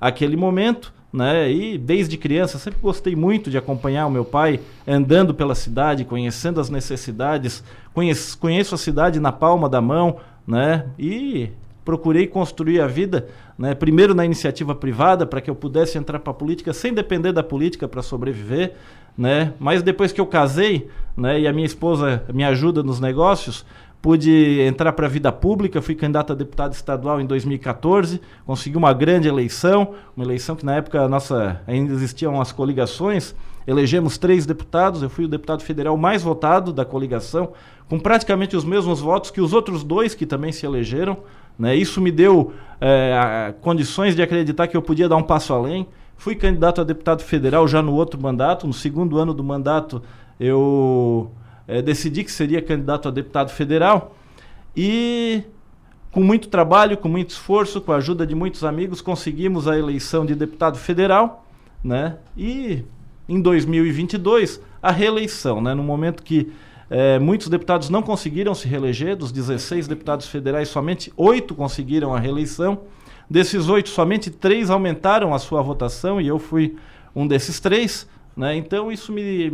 aquele 0.00 0.36
momento 0.36 0.92
né? 1.18 1.50
E 1.50 1.76
desde 1.76 2.16
criança 2.16 2.58
sempre 2.58 2.78
gostei 2.80 3.16
muito 3.16 3.50
de 3.50 3.58
acompanhar 3.58 4.06
o 4.06 4.10
meu 4.10 4.24
pai 4.24 4.60
andando 4.86 5.34
pela 5.34 5.52
cidade, 5.52 6.04
conhecendo 6.04 6.60
as 6.60 6.70
necessidades, 6.70 7.64
conheço, 7.92 8.38
conheço 8.38 8.76
a 8.76 8.78
cidade 8.78 9.18
na 9.18 9.32
palma 9.32 9.68
da 9.68 9.80
mão, 9.80 10.18
né? 10.46 10.86
E 10.96 11.50
procurei 11.84 12.28
construir 12.28 12.80
a 12.80 12.86
vida, 12.86 13.26
né? 13.58 13.74
Primeiro 13.74 14.14
na 14.14 14.24
iniciativa 14.24 14.76
privada 14.76 15.26
para 15.26 15.40
que 15.40 15.50
eu 15.50 15.56
pudesse 15.56 15.98
entrar 15.98 16.20
para 16.20 16.30
a 16.30 16.34
política 16.34 16.72
sem 16.72 16.94
depender 16.94 17.32
da 17.32 17.42
política 17.42 17.88
para 17.88 18.00
sobreviver, 18.00 18.74
né? 19.16 19.54
Mas 19.58 19.82
depois 19.82 20.12
que 20.12 20.20
eu 20.20 20.26
casei, 20.26 20.88
né? 21.16 21.40
E 21.40 21.48
a 21.48 21.52
minha 21.52 21.66
esposa 21.66 22.22
me 22.32 22.44
ajuda 22.44 22.80
nos 22.80 23.00
negócios, 23.00 23.66
pude 24.00 24.60
entrar 24.60 24.92
para 24.92 25.06
a 25.06 25.08
vida 25.08 25.30
pública, 25.32 25.82
fui 25.82 25.94
candidato 25.94 26.32
a 26.32 26.36
deputado 26.36 26.72
estadual 26.72 27.20
em 27.20 27.26
2014, 27.26 28.20
consegui 28.46 28.76
uma 28.76 28.92
grande 28.92 29.28
eleição, 29.28 29.94
uma 30.16 30.24
eleição 30.24 30.54
que 30.54 30.64
na 30.64 30.76
época 30.76 31.08
nossa 31.08 31.60
ainda 31.66 31.92
existiam 31.92 32.40
as 32.40 32.52
coligações, 32.52 33.34
elegemos 33.66 34.16
três 34.16 34.46
deputados, 34.46 35.02
eu 35.02 35.10
fui 35.10 35.24
o 35.24 35.28
deputado 35.28 35.62
federal 35.62 35.96
mais 35.96 36.22
votado 36.22 36.72
da 36.72 36.84
coligação, 36.84 37.52
com 37.88 37.98
praticamente 37.98 38.56
os 38.56 38.64
mesmos 38.64 39.00
votos 39.00 39.30
que 39.30 39.40
os 39.40 39.52
outros 39.52 39.82
dois 39.82 40.14
que 40.14 40.26
também 40.26 40.52
se 40.52 40.64
elegeram. 40.64 41.18
Né? 41.58 41.74
Isso 41.74 42.00
me 42.00 42.12
deu 42.12 42.52
é, 42.80 43.52
condições 43.60 44.14
de 44.14 44.22
acreditar 44.22 44.68
que 44.68 44.76
eu 44.76 44.82
podia 44.82 45.08
dar 45.08 45.16
um 45.16 45.22
passo 45.22 45.52
além. 45.52 45.88
Fui 46.16 46.34
candidato 46.34 46.80
a 46.80 46.84
deputado 46.84 47.22
federal 47.22 47.66
já 47.66 47.82
no 47.82 47.94
outro 47.94 48.20
mandato, 48.20 48.66
no 48.66 48.72
segundo 48.72 49.18
ano 49.18 49.34
do 49.34 49.42
mandato 49.42 50.02
eu 50.38 51.30
é, 51.68 51.82
decidi 51.82 52.24
que 52.24 52.32
seria 52.32 52.62
candidato 52.62 53.06
a 53.06 53.10
deputado 53.10 53.50
federal 53.50 54.16
e 54.74 55.42
com 56.10 56.22
muito 56.22 56.48
trabalho, 56.48 56.96
com 56.96 57.08
muito 57.08 57.30
esforço, 57.30 57.80
com 57.80 57.92
a 57.92 57.96
ajuda 57.96 58.26
de 58.26 58.34
muitos 58.34 58.64
amigos, 58.64 59.02
conseguimos 59.02 59.68
a 59.68 59.78
eleição 59.78 60.24
de 60.24 60.34
deputado 60.34 60.78
federal, 60.78 61.46
né? 61.84 62.16
E 62.34 62.82
em 63.28 63.40
2022 63.40 64.60
a 64.82 64.90
reeleição, 64.90 65.60
né? 65.60 65.74
No 65.74 65.82
momento 65.82 66.22
que 66.22 66.50
é, 66.90 67.18
muitos 67.18 67.48
deputados 67.48 67.90
não 67.90 68.00
conseguiram 68.00 68.54
se 68.54 68.66
reeleger, 68.66 69.14
dos 69.14 69.30
16 69.30 69.86
deputados 69.86 70.26
federais, 70.26 70.68
somente 70.70 71.12
oito 71.16 71.54
conseguiram 71.54 72.14
a 72.14 72.18
reeleição. 72.18 72.80
Desses 73.28 73.68
oito, 73.68 73.90
somente 73.90 74.30
três 74.30 74.70
aumentaram 74.70 75.34
a 75.34 75.38
sua 75.38 75.60
votação 75.60 76.18
e 76.18 76.26
eu 76.26 76.38
fui 76.38 76.76
um 77.14 77.26
desses 77.26 77.60
três. 77.60 78.08
Né? 78.34 78.56
Então 78.56 78.90
isso 78.90 79.12
me, 79.12 79.52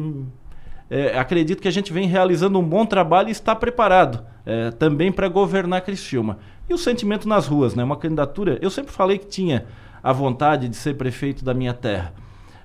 é, 0.91 1.19
acredito 1.19 1.63
que 1.63 1.69
a 1.69 1.71
gente 1.71 1.93
vem 1.93 2.07
realizando 2.07 2.59
um 2.59 2.63
bom 2.63 2.85
trabalho 2.85 3.29
e 3.29 3.33
está 3.33 3.55
preparado 3.55 4.25
é, 4.45 4.71
também 4.71 5.11
para 5.11 5.29
governar 5.29 5.83
Criciúma. 5.83 6.39
E 6.69 6.75
o 6.75 6.79
sentimento 6.79 7.29
nas 7.29 7.47
ruas, 7.47 7.75
né? 7.75 7.85
Uma 7.85 7.97
candidatura. 7.97 8.59
Eu 8.61 8.71
sempre 8.71 8.93
falei 8.93 9.19
que 9.19 9.27
tinha 9.27 9.67
a 10.03 10.13
vontade 10.13 10.69
de 10.69 10.77
ser 10.77 10.95
prefeito 10.95 11.45
da 11.45 11.55
minha 11.55 11.73
terra, 11.73 12.13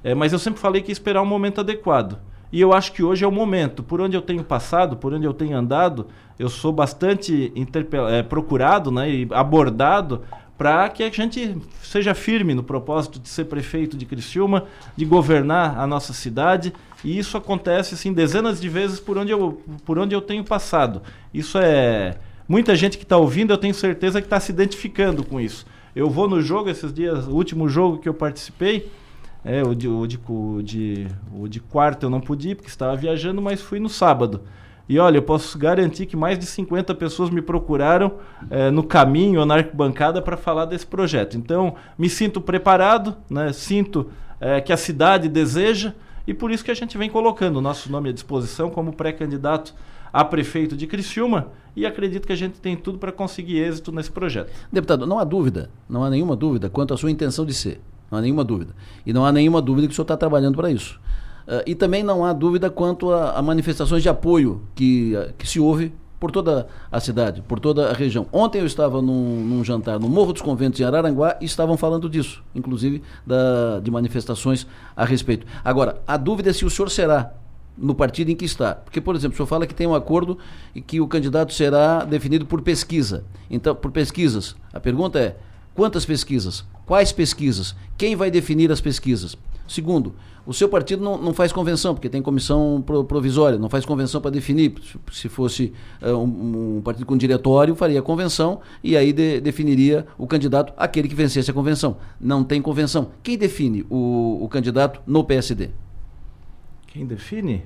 é, 0.03 0.13
mas 0.13 0.33
eu 0.33 0.39
sempre 0.39 0.59
falei 0.59 0.81
que 0.81 0.89
ia 0.89 0.93
esperar 0.93 1.21
um 1.21 1.25
momento 1.25 1.61
adequado. 1.61 2.17
E 2.51 2.59
eu 2.59 2.73
acho 2.73 2.93
que 2.93 3.03
hoje 3.03 3.23
é 3.23 3.27
o 3.27 3.31
momento. 3.31 3.83
Por 3.83 4.01
onde 4.01 4.17
eu 4.17 4.21
tenho 4.21 4.43
passado, 4.43 4.97
por 4.97 5.13
onde 5.13 5.25
eu 5.25 5.33
tenho 5.33 5.55
andado, 5.55 6.07
eu 6.37 6.49
sou 6.49 6.71
bastante 6.71 7.53
é, 8.09 8.23
procurado 8.23 8.89
né, 8.89 9.09
e 9.09 9.27
abordado 9.31 10.23
para 10.59 10.87
que 10.89 11.01
a 11.01 11.09
gente 11.09 11.57
seja 11.81 12.13
firme 12.13 12.53
no 12.53 12.61
propósito 12.61 13.19
de 13.19 13.27
ser 13.27 13.45
prefeito 13.45 13.97
de 13.97 14.05
Criciúma, 14.05 14.65
de 14.95 15.05
governar 15.05 15.79
a 15.79 15.87
nossa 15.87 16.13
cidade, 16.13 16.71
e 17.03 17.17
isso 17.17 17.35
acontece 17.35 17.95
assim 17.95 18.13
dezenas 18.13 18.61
de 18.61 18.69
vezes 18.69 18.99
por 18.99 19.17
onde 19.17 19.31
eu, 19.31 19.59
por 19.83 19.97
onde 19.97 20.13
eu 20.13 20.21
tenho 20.21 20.43
passado. 20.43 21.01
Isso 21.33 21.57
é 21.57 22.19
Muita 22.49 22.75
gente 22.75 22.97
que 22.97 23.03
está 23.03 23.15
ouvindo, 23.15 23.53
eu 23.53 23.59
tenho 23.59 23.75
certeza 23.75 24.19
que 24.19 24.25
está 24.25 24.39
se 24.39 24.51
identificando 24.51 25.23
com 25.23 25.39
isso. 25.39 25.67
Eu 25.95 26.09
vou 26.09 26.27
no 26.27 26.41
jogo 26.41 26.67
esses 26.67 26.91
dias, 26.91 27.27
o 27.27 27.35
último 27.35 27.69
jogo 27.69 27.99
que 27.99 28.09
eu 28.09 28.13
participei, 28.13 28.91
é, 29.45 29.61
o, 29.61 29.75
de, 29.75 29.87
o, 29.87 30.07
de, 30.07 30.19
o, 30.27 30.61
de, 30.63 31.07
o 31.31 31.47
de 31.47 31.59
quarto 31.59 32.07
eu 32.07 32.09
não 32.09 32.19
pude 32.19 32.49
ir 32.49 32.55
porque 32.55 32.67
estava 32.67 32.95
viajando, 32.95 33.39
mas 33.39 33.61
fui 33.61 33.79
no 33.79 33.87
sábado. 33.87 34.41
E 34.89 34.97
olha, 34.97 35.19
eu 35.19 35.21
posso 35.21 35.55
garantir 35.55 36.07
que 36.07 36.17
mais 36.17 36.39
de 36.39 36.47
50 36.47 36.95
pessoas 36.95 37.29
me 37.29 37.43
procuraram 37.43 38.13
é, 38.49 38.71
no 38.71 38.83
caminho 38.83 39.39
ou 39.39 39.45
na 39.45 39.53
arquibancada 39.53 40.19
para 40.19 40.35
falar 40.35 40.65
desse 40.65 40.87
projeto. 40.87 41.37
Então, 41.37 41.75
me 41.95 42.09
sinto 42.09 42.41
preparado, 42.41 43.15
né? 43.29 43.53
sinto 43.53 44.09
é, 44.41 44.59
que 44.59 44.73
a 44.73 44.77
cidade 44.77 45.29
deseja 45.29 45.93
e 46.25 46.33
por 46.33 46.49
isso 46.49 46.65
que 46.65 46.71
a 46.71 46.73
gente 46.73 46.97
vem 46.97 47.07
colocando 47.07 47.57
o 47.57 47.61
nosso 47.61 47.91
nome 47.91 48.09
à 48.09 48.11
disposição 48.11 48.71
como 48.71 48.91
pré-candidato 48.91 49.75
a 50.11 50.25
prefeito 50.25 50.75
de 50.75 50.87
Criciúma 50.87 51.49
e 51.75 51.85
acredito 51.85 52.25
que 52.25 52.33
a 52.33 52.35
gente 52.35 52.59
tem 52.59 52.75
tudo 52.75 52.97
para 52.97 53.11
conseguir 53.11 53.59
êxito 53.59 53.91
nesse 53.91 54.09
projeto. 54.09 54.51
Deputado, 54.71 55.05
não 55.05 55.19
há 55.19 55.23
dúvida, 55.23 55.69
não 55.87 56.03
há 56.03 56.09
nenhuma 56.09 56.35
dúvida 56.35 56.67
quanto 56.67 56.95
à 56.95 56.97
sua 56.97 57.11
intenção 57.11 57.45
de 57.45 57.53
ser. 57.53 57.79
Não 58.09 58.17
há 58.17 58.21
nenhuma 58.21 58.43
dúvida. 58.43 58.75
E 59.05 59.13
não 59.13 59.23
há 59.23 59.31
nenhuma 59.31 59.61
dúvida 59.61 59.85
que 59.85 59.93
o 59.93 59.95
senhor 59.95 60.05
está 60.05 60.17
trabalhando 60.17 60.55
para 60.55 60.71
isso. 60.71 60.99
Uh, 61.49 61.65
e 61.65 61.73
também 61.73 62.03
não 62.03 62.23
há 62.23 62.31
dúvida 62.31 62.69
quanto 62.69 63.11
a, 63.11 63.31
a 63.31 63.41
manifestações 63.41 64.03
de 64.03 64.09
apoio 64.09 64.61
que, 64.75 65.15
uh, 65.15 65.33
que 65.35 65.47
se 65.47 65.59
houve 65.59 65.91
por 66.19 66.29
toda 66.29 66.67
a 66.91 66.99
cidade, 66.99 67.41
por 67.41 67.59
toda 67.59 67.89
a 67.89 67.93
região. 67.93 68.27
Ontem 68.31 68.59
eu 68.59 68.67
estava 68.67 69.01
num, 69.01 69.43
num, 69.43 69.63
jantar 69.63 69.99
no 69.99 70.07
Morro 70.07 70.31
dos 70.31 70.43
Conventos 70.43 70.79
em 70.79 70.83
Araranguá 70.83 71.37
e 71.41 71.45
estavam 71.45 71.75
falando 71.75 72.07
disso, 72.07 72.43
inclusive 72.53 73.01
da, 73.25 73.79
de 73.79 73.89
manifestações 73.89 74.67
a 74.95 75.03
respeito. 75.05 75.47
Agora, 75.65 75.99
a 76.05 76.17
dúvida 76.17 76.51
é 76.51 76.53
se 76.53 76.65
o 76.65 76.69
senhor 76.69 76.91
será 76.91 77.33
no 77.75 77.95
partido 77.95 78.29
em 78.29 78.35
que 78.35 78.45
está. 78.45 78.75
Porque, 78.75 79.01
por 79.01 79.15
exemplo, 79.15 79.33
o 79.33 79.37
senhor 79.37 79.47
fala 79.47 79.65
que 79.65 79.73
tem 79.73 79.87
um 79.87 79.95
acordo 79.95 80.37
e 80.75 80.81
que 80.81 81.01
o 81.01 81.07
candidato 81.07 81.51
será 81.51 82.03
definido 82.03 82.45
por 82.45 82.61
pesquisa. 82.61 83.23
Então, 83.49 83.73
por 83.73 83.89
pesquisas. 83.91 84.55
A 84.71 84.79
pergunta 84.79 85.17
é: 85.17 85.37
quantas 85.73 86.05
pesquisas? 86.05 86.65
Quais 86.85 87.11
pesquisas? 87.11 87.75
Quem 87.97 88.15
vai 88.15 88.31
definir 88.31 88.71
as 88.71 88.81
pesquisas? 88.81 89.37
Segundo, 89.67 90.15
o 90.45 90.53
seu 90.53 90.67
partido 90.67 91.03
não, 91.03 91.15
não 91.21 91.31
faz 91.31 91.51
convenção, 91.51 91.93
porque 91.93 92.09
tem 92.09 92.23
comissão 92.23 92.83
provisória, 93.07 93.59
não 93.59 93.69
faz 93.69 93.85
convenção 93.85 94.19
para 94.19 94.31
definir. 94.31 94.73
Se 95.11 95.29
fosse 95.29 95.71
uh, 96.01 96.07
um, 96.15 96.77
um, 96.77 96.81
partido 96.81 97.05
com 97.05 97.15
diretório, 97.15 97.75
faria 97.75 98.01
convenção 98.01 98.61
e 98.83 98.97
aí 98.97 99.13
de, 99.13 99.39
definiria 99.39 100.07
o 100.17 100.25
candidato, 100.25 100.73
aquele 100.75 101.07
que 101.07 101.13
vencesse 101.13 101.51
a 101.51 101.53
convenção. 101.53 101.97
Não 102.19 102.43
tem 102.43 102.63
convenção. 102.63 103.11
Quem 103.21 103.37
define 103.37 103.85
o, 103.91 104.39
o 104.41 104.49
candidato 104.49 104.99
no 105.05 105.23
PSD? 105.23 105.69
Quem 106.87 107.05
define? 107.05 107.63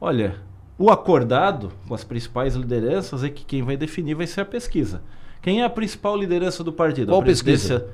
Olha, 0.00 0.40
o 0.76 0.90
acordado 0.90 1.70
com 1.86 1.94
as 1.94 2.02
principais 2.02 2.56
lideranças 2.56 3.22
é 3.22 3.30
que 3.30 3.44
quem 3.44 3.62
vai 3.62 3.76
definir 3.76 4.14
vai 4.14 4.26
ser 4.26 4.40
a 4.40 4.44
pesquisa. 4.44 5.00
Quem 5.44 5.60
é 5.60 5.64
a 5.66 5.68
principal 5.68 6.16
liderança 6.16 6.64
do 6.64 6.72
partido? 6.72 7.08
Qual 7.08 7.20
a 7.20 7.22
pesquisa? 7.22 7.86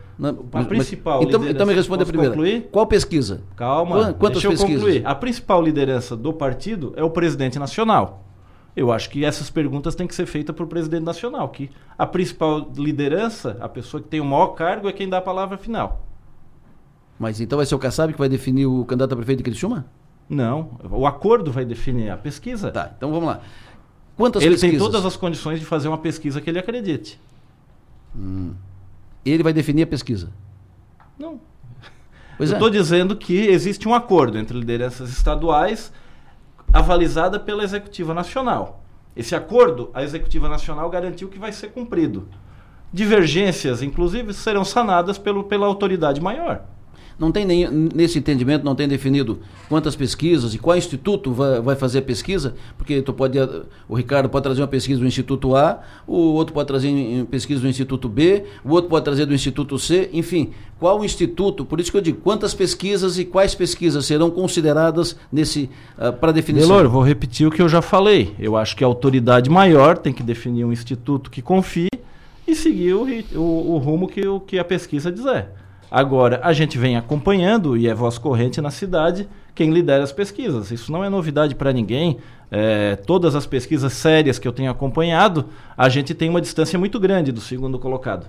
A 0.53 0.63
principal 0.63 1.21
então, 1.25 1.49
então 1.49 1.67
me 1.67 1.75
responda 1.75 2.07
primeiro. 2.07 2.31
Concluir? 2.31 2.69
Qual 2.71 2.87
pesquisa? 2.87 3.41
Calma, 3.57 4.13
Quantas 4.13 4.41
deixa 4.41 4.47
eu 4.47 4.51
pesquisas? 4.53 4.81
concluir. 4.81 5.05
A 5.05 5.17
principal 5.17 5.61
liderança 5.61 6.17
do 6.17 6.33
partido 6.33 6.93
é 6.95 7.03
o 7.03 7.11
presidente 7.11 7.59
nacional. 7.59 8.23
Eu 8.77 8.93
acho 8.93 9.11
que 9.11 9.25
essas 9.25 9.51
perguntas 9.51 9.97
têm 9.97 10.07
que 10.07 10.15
ser 10.15 10.27
feitas 10.27 10.55
para 10.55 10.65
o 10.65 10.69
presidente 10.69 11.03
nacional, 11.03 11.49
que 11.49 11.69
a 11.99 12.07
principal 12.07 12.71
liderança, 12.77 13.57
a 13.61 13.69
pessoa 13.69 14.01
que 14.01 14.09
tem 14.09 14.21
o 14.21 14.25
maior 14.25 14.55
cargo, 14.55 14.89
é 14.89 14.93
quem 14.93 15.09
dá 15.09 15.19
a 15.19 15.21
palavra 15.21 15.59
final. 15.59 16.07
Mas 17.19 17.41
então 17.41 17.57
vai 17.57 17.67
ser 17.67 17.75
o 17.75 17.81
Kassab 17.81 18.13
que 18.13 18.19
vai 18.21 18.29
definir 18.29 18.67
o 18.67 18.85
candidato 18.85 19.15
a 19.15 19.17
prefeito 19.17 19.39
de 19.39 19.45
Criciúma? 19.45 19.87
Não, 20.29 20.79
o 20.89 21.05
acordo 21.05 21.51
vai 21.51 21.65
definir 21.65 22.11
a 22.11 22.17
pesquisa. 22.17 22.71
Tá, 22.71 22.93
então 22.97 23.11
vamos 23.11 23.27
lá. 23.27 23.41
Quantas 24.17 24.41
ele 24.41 24.53
pesquisas? 24.53 24.79
tem 24.79 24.87
todas 24.87 25.05
as 25.05 25.17
condições 25.17 25.59
de 25.59 25.67
fazer 25.67 25.89
uma 25.89 25.99
pesquisa 25.99 26.41
que 26.41 26.49
ele 26.49 26.61
acredite. 26.61 27.19
Hum. 28.15 28.55
Ele 29.25 29.43
vai 29.43 29.53
definir 29.53 29.83
a 29.83 29.87
pesquisa? 29.87 30.31
Não. 31.19 31.41
Pois 32.37 32.51
Eu 32.51 32.55
estou 32.55 32.69
é. 32.69 32.73
dizendo 32.73 33.15
que 33.17 33.49
existe 33.49 33.87
um 33.87 33.95
acordo 33.95 34.39
entre 34.39 34.59
lideranças 34.59 35.11
estaduais 35.11 35.93
avalizada 36.73 37.39
pela 37.39 37.63
Executiva 37.63 38.15
Nacional. 38.15 38.83
Esse 39.15 39.35
acordo, 39.35 39.91
a 39.93 40.03
Executiva 40.03 40.49
Nacional 40.49 40.89
garantiu 40.89 41.29
que 41.29 41.39
vai 41.39 41.53
ser 41.53 41.69
cumprido. 41.69 42.29
Divergências, 42.93 43.83
inclusive, 43.83 44.33
serão 44.33 44.65
sanadas 44.65 45.19
pelo, 45.19 45.45
pela 45.45 45.67
autoridade 45.67 46.21
maior. 46.21 46.65
Não 47.21 47.31
tem 47.31 47.45
nem, 47.45 47.69
nesse 47.71 48.19
entendimento, 48.19 48.65
não 48.65 48.75
tem 48.75 48.89
definido 48.89 49.41
quantas 49.69 49.95
pesquisas 49.95 50.55
e 50.55 50.59
qual 50.59 50.75
instituto 50.75 51.33
vai, 51.33 51.61
vai 51.61 51.77
fazer 51.77 51.99
a 51.99 52.03
pesquisa, 52.03 52.55
porque 52.79 53.03
tu 53.03 53.13
pode, 53.13 53.39
o 53.87 53.95
Ricardo 53.95 54.31
pode 54.31 54.43
trazer 54.43 54.63
uma 54.63 54.69
pesquisa 54.69 54.99
do 54.99 55.07
Instituto 55.07 55.55
A, 55.55 55.81
o 56.07 56.17
outro 56.33 56.55
pode 56.55 56.67
trazer 56.67 56.91
pesquisa 57.27 57.61
do 57.61 57.69
Instituto 57.69 58.09
B, 58.09 58.45
o 58.65 58.71
outro 58.71 58.89
pode 58.89 59.05
trazer 59.05 59.27
do 59.27 59.35
Instituto 59.35 59.79
C, 59.79 60.09
enfim, 60.15 60.53
qual 60.79 61.05
instituto, 61.05 61.63
por 61.63 61.79
isso 61.79 61.91
que 61.91 61.99
eu 61.99 62.01
digo, 62.01 62.23
quantas 62.23 62.55
pesquisas 62.55 63.19
e 63.19 63.27
quais 63.27 63.55
pesquisas 63.55 64.07
serão 64.07 64.31
consideradas 64.31 65.15
nesse 65.31 65.69
uh, 65.99 66.11
para 66.15 66.33
definição? 66.33 66.69
Delor, 66.69 66.89
vou 66.89 67.03
repetir 67.03 67.47
o 67.47 67.51
que 67.51 67.61
eu 67.61 67.69
já 67.69 67.83
falei. 67.83 68.35
Eu 68.39 68.57
acho 68.57 68.75
que 68.75 68.83
a 68.83 68.87
autoridade 68.87 69.51
maior 69.51 69.99
tem 69.99 70.11
que 70.11 70.23
definir 70.23 70.65
um 70.65 70.73
instituto 70.73 71.31
que 71.31 71.43
confie 71.43 71.91
e 72.49 72.55
seguir 72.55 72.95
o, 72.95 73.07
o, 73.39 73.75
o 73.75 73.77
rumo 73.77 74.09
que, 74.09 74.27
o, 74.27 74.41
que 74.41 74.59
a 74.59 74.65
pesquisa 74.65 75.13
dizer. 75.13 75.49
Agora, 75.91 76.41
a 76.43 76.53
gente 76.53 76.79
vem 76.79 76.97
acompanhando, 76.97 77.77
e 77.77 77.89
é 77.89 77.95
voz 77.95 78.17
corrente 78.17 78.61
na 78.61 78.71
cidade, 78.71 79.29
quem 79.55 79.71
lidera 79.71 80.05
as 80.05 80.13
pesquisas. 80.13 80.71
Isso 80.71 80.93
não 80.93 81.03
é 81.03 81.09
novidade 81.11 81.55
para 81.55 81.73
ninguém. 81.73 82.19
É, 82.51 82.97
todas 82.97 83.35
as 83.35 83.47
pesquisas 83.47 83.93
sérias 83.93 84.39
que 84.39 84.47
eu 84.47 84.53
tenho 84.53 84.71
acompanhado, 84.71 85.47
a 85.77 85.89
gente 85.89 86.15
tem 86.15 86.29
uma 86.29 86.41
distância 86.41 86.79
muito 86.79 86.99
grande 87.01 87.33
do 87.33 87.41
segundo 87.41 87.79
colocado. 87.79 88.29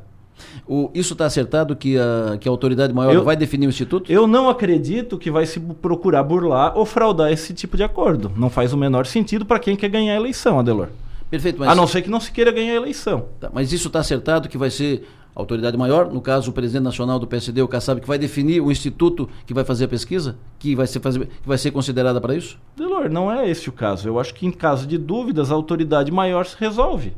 O, 0.67 0.89
isso 0.93 1.13
está 1.13 1.25
acertado 1.25 1.75
que 1.75 1.97
a, 1.97 2.37
que 2.39 2.47
a 2.47 2.51
autoridade 2.51 2.93
maior 2.93 3.13
eu, 3.13 3.23
vai 3.23 3.35
definir 3.35 3.67
o 3.67 3.69
instituto? 3.69 4.11
Eu 4.11 4.25
não 4.25 4.49
acredito 4.49 5.17
que 5.17 5.29
vai 5.29 5.45
se 5.45 5.59
procurar 5.59 6.23
burlar 6.23 6.75
ou 6.75 6.85
fraudar 6.85 7.31
esse 7.31 7.53
tipo 7.53 7.77
de 7.77 7.83
acordo. 7.83 8.31
Não 8.35 8.49
faz 8.49 8.73
o 8.73 8.77
menor 8.77 9.05
sentido 9.05 9.45
para 9.45 9.59
quem 9.59 9.75
quer 9.75 9.89
ganhar 9.89 10.13
a 10.13 10.17
eleição, 10.17 10.59
Adelor. 10.59 10.89
Perfeito, 11.29 11.59
mas... 11.59 11.69
A 11.69 11.75
não 11.75 11.87
ser 11.87 12.01
que 12.01 12.09
não 12.09 12.19
se 12.19 12.31
queira 12.31 12.51
ganhar 12.51 12.73
a 12.73 12.75
eleição. 12.75 13.25
Tá, 13.39 13.49
mas 13.53 13.71
isso 13.71 13.87
está 13.87 13.99
acertado 13.99 14.49
que 14.49 14.57
vai 14.57 14.69
ser 14.69 15.07
autoridade 15.33 15.77
maior, 15.77 16.11
no 16.11 16.21
caso 16.21 16.51
o 16.51 16.53
presidente 16.53 16.83
nacional 16.83 17.17
do 17.17 17.25
PSD, 17.27 17.61
o 17.61 17.67
Kassab, 17.67 18.01
que 18.01 18.07
vai 18.07 18.17
definir 18.17 18.61
o 18.61 18.71
instituto 18.71 19.29
que 19.45 19.53
vai 19.53 19.63
fazer 19.63 19.85
a 19.85 19.88
pesquisa, 19.88 20.38
que 20.59 20.75
vai 20.75 20.88
ser, 20.88 21.00
fazer, 21.00 21.25
que 21.25 21.47
vai 21.47 21.57
ser 21.57 21.71
considerada 21.71 22.19
para 22.19 22.35
isso? 22.35 22.59
Delor, 22.75 23.09
não 23.09 23.31
é 23.31 23.50
esse 23.50 23.69
o 23.69 23.71
caso. 23.71 24.07
Eu 24.07 24.19
acho 24.19 24.33
que 24.33 24.45
em 24.45 24.51
caso 24.51 24.85
de 24.85 24.97
dúvidas, 24.97 25.51
a 25.51 25.55
autoridade 25.55 26.11
maior 26.11 26.45
se 26.45 26.55
resolve. 26.57 27.13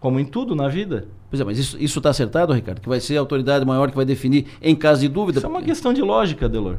Como 0.00 0.20
em 0.20 0.24
tudo 0.24 0.54
na 0.54 0.68
vida. 0.68 1.08
Pois 1.30 1.40
é, 1.40 1.44
mas 1.44 1.58
isso 1.58 1.98
está 1.98 2.10
acertado, 2.10 2.52
Ricardo? 2.52 2.80
Que 2.80 2.88
vai 2.88 3.00
ser 3.00 3.16
a 3.16 3.20
autoridade 3.20 3.64
maior 3.64 3.90
que 3.90 3.96
vai 3.96 4.04
definir 4.04 4.46
em 4.62 4.74
caso 4.74 5.00
de 5.00 5.08
dúvida? 5.08 5.38
Isso 5.38 5.46
é 5.46 5.50
uma 5.50 5.62
questão 5.62 5.92
de 5.92 6.02
lógica, 6.02 6.48
Delor. 6.48 6.78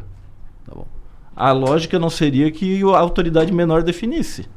Tá 0.66 0.74
bom. 0.74 0.88
A 1.36 1.52
lógica 1.52 2.00
não 2.00 2.10
seria 2.10 2.50
que 2.52 2.82
a 2.82 2.98
autoridade 2.98 3.52
menor 3.52 3.84
definisse. 3.84 4.48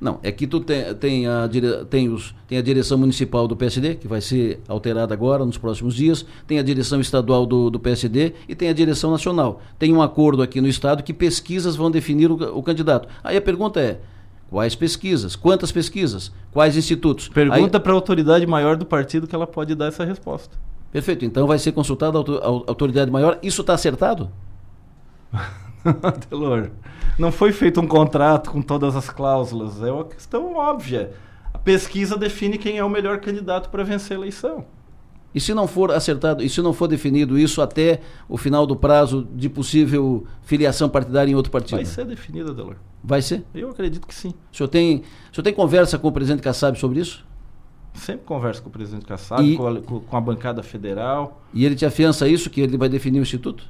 Não, 0.00 0.20
é 0.22 0.30
que 0.30 0.46
tu 0.46 0.60
tem, 0.60 0.94
tem, 0.94 1.26
a, 1.26 1.48
tem, 1.90 2.08
os, 2.08 2.34
tem 2.46 2.56
a 2.56 2.62
direção 2.62 2.96
municipal 2.96 3.48
do 3.48 3.56
PSD, 3.56 3.96
que 3.96 4.06
vai 4.06 4.20
ser 4.20 4.60
alterada 4.68 5.12
agora, 5.12 5.44
nos 5.44 5.58
próximos 5.58 5.94
dias, 5.94 6.24
tem 6.46 6.58
a 6.58 6.62
direção 6.62 7.00
estadual 7.00 7.44
do, 7.44 7.68
do 7.68 7.80
PSD 7.80 8.34
e 8.48 8.54
tem 8.54 8.68
a 8.68 8.72
direção 8.72 9.10
nacional. 9.10 9.60
Tem 9.78 9.92
um 9.92 10.00
acordo 10.00 10.40
aqui 10.40 10.60
no 10.60 10.68
Estado 10.68 11.02
que 11.02 11.12
pesquisas 11.12 11.74
vão 11.74 11.90
definir 11.90 12.30
o, 12.30 12.34
o 12.56 12.62
candidato. 12.62 13.08
Aí 13.24 13.36
a 13.36 13.42
pergunta 13.42 13.80
é, 13.80 14.00
quais 14.48 14.76
pesquisas? 14.76 15.34
Quantas 15.34 15.72
pesquisas? 15.72 16.32
Quais 16.52 16.76
institutos? 16.76 17.28
Pergunta 17.28 17.80
para 17.80 17.92
a 17.92 17.94
autoridade 17.96 18.46
maior 18.46 18.76
do 18.76 18.86
partido 18.86 19.26
que 19.26 19.34
ela 19.34 19.48
pode 19.48 19.74
dar 19.74 19.86
essa 19.86 20.04
resposta. 20.04 20.56
Perfeito, 20.92 21.24
então 21.24 21.46
vai 21.46 21.58
ser 21.58 21.72
consultada 21.72 22.18
a 22.18 22.46
autoridade 22.46 23.10
maior. 23.10 23.38
Isso 23.42 23.62
está 23.62 23.74
acertado? 23.74 24.30
Delor, 26.28 26.70
não 27.18 27.32
foi 27.32 27.52
feito 27.52 27.80
um 27.80 27.86
contrato 27.86 28.50
com 28.50 28.62
todas 28.62 28.96
as 28.96 29.10
cláusulas. 29.10 29.82
É 29.82 29.90
uma 29.90 30.04
questão 30.04 30.54
óbvia. 30.54 31.12
A 31.52 31.58
pesquisa 31.58 32.16
define 32.16 32.58
quem 32.58 32.78
é 32.78 32.84
o 32.84 32.90
melhor 32.90 33.20
candidato 33.20 33.68
para 33.70 33.82
vencer 33.82 34.16
a 34.16 34.20
eleição. 34.20 34.64
E 35.34 35.40
se 35.40 35.52
não 35.52 35.68
for 35.68 35.92
acertado, 35.92 36.42
e 36.42 36.48
se 36.48 36.62
não 36.62 36.72
for 36.72 36.86
definido 36.88 37.38
isso 37.38 37.60
até 37.60 38.00
o 38.28 38.36
final 38.36 38.66
do 38.66 38.74
prazo 38.74 39.28
de 39.34 39.48
possível 39.48 40.26
filiação 40.42 40.88
partidária 40.88 41.30
em 41.30 41.34
outro 41.34 41.52
partido? 41.52 41.76
Vai 41.76 41.84
ser 41.84 42.06
definido, 42.06 42.54
Delor. 42.54 42.76
Vai 43.04 43.20
ser? 43.20 43.44
Eu 43.54 43.70
acredito 43.70 44.06
que 44.06 44.14
sim. 44.14 44.32
O 44.52 44.56
senhor 44.56 44.68
tem, 44.68 45.02
o 45.30 45.34
senhor 45.34 45.44
tem 45.44 45.52
conversa 45.52 45.98
com 45.98 46.08
o 46.08 46.12
presidente 46.12 46.42
Kassab 46.42 46.78
sobre 46.78 47.00
isso? 47.00 47.26
Sempre 47.92 48.24
converso 48.24 48.62
com 48.62 48.68
o 48.68 48.72
presidente 48.72 49.04
Kassab, 49.04 49.42
e... 49.42 49.56
com, 49.56 49.66
a, 49.66 49.80
com 49.80 50.16
a 50.16 50.20
bancada 50.20 50.62
federal. 50.62 51.42
E 51.52 51.64
ele 51.64 51.74
te 51.74 51.84
afiança 51.84 52.26
isso, 52.26 52.48
que 52.48 52.60
ele 52.60 52.76
vai 52.76 52.88
definir 52.88 53.18
o 53.18 53.22
instituto? 53.22 53.64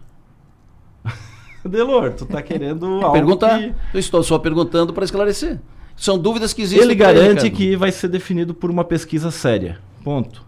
Delor, 1.65 2.13
tu 2.13 2.27
tá 2.27 2.41
querendo 2.43 2.87
algo 3.03 3.13
Perguntar. 3.13 3.59
Que... 3.59 3.75
Eu 3.95 4.01
estou 4.01 4.23
só 4.23 4.39
perguntando 4.39 4.93
para 4.93 5.05
esclarecer. 5.05 5.61
São 5.97 6.19
dúvidas 6.19 6.53
que 6.53 6.63
existem. 6.63 6.85
Ele 6.85 6.95
garante 6.95 7.47
ele, 7.47 7.51
que 7.51 7.77
vai 7.77 7.91
ser 7.91 8.09
definido 8.09 8.55
por 8.55 8.71
uma 8.71 8.85
pesquisa 8.85 9.31
séria. 9.31 9.79
Ponto. 10.05 10.47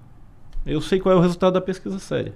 Eu 0.64 0.80
sei 0.80 1.00
qual 1.00 1.14
é 1.14 1.18
o 1.18 1.20
resultado 1.20 1.54
da 1.54 1.60
pesquisa 1.60 1.98
séria. 1.98 2.34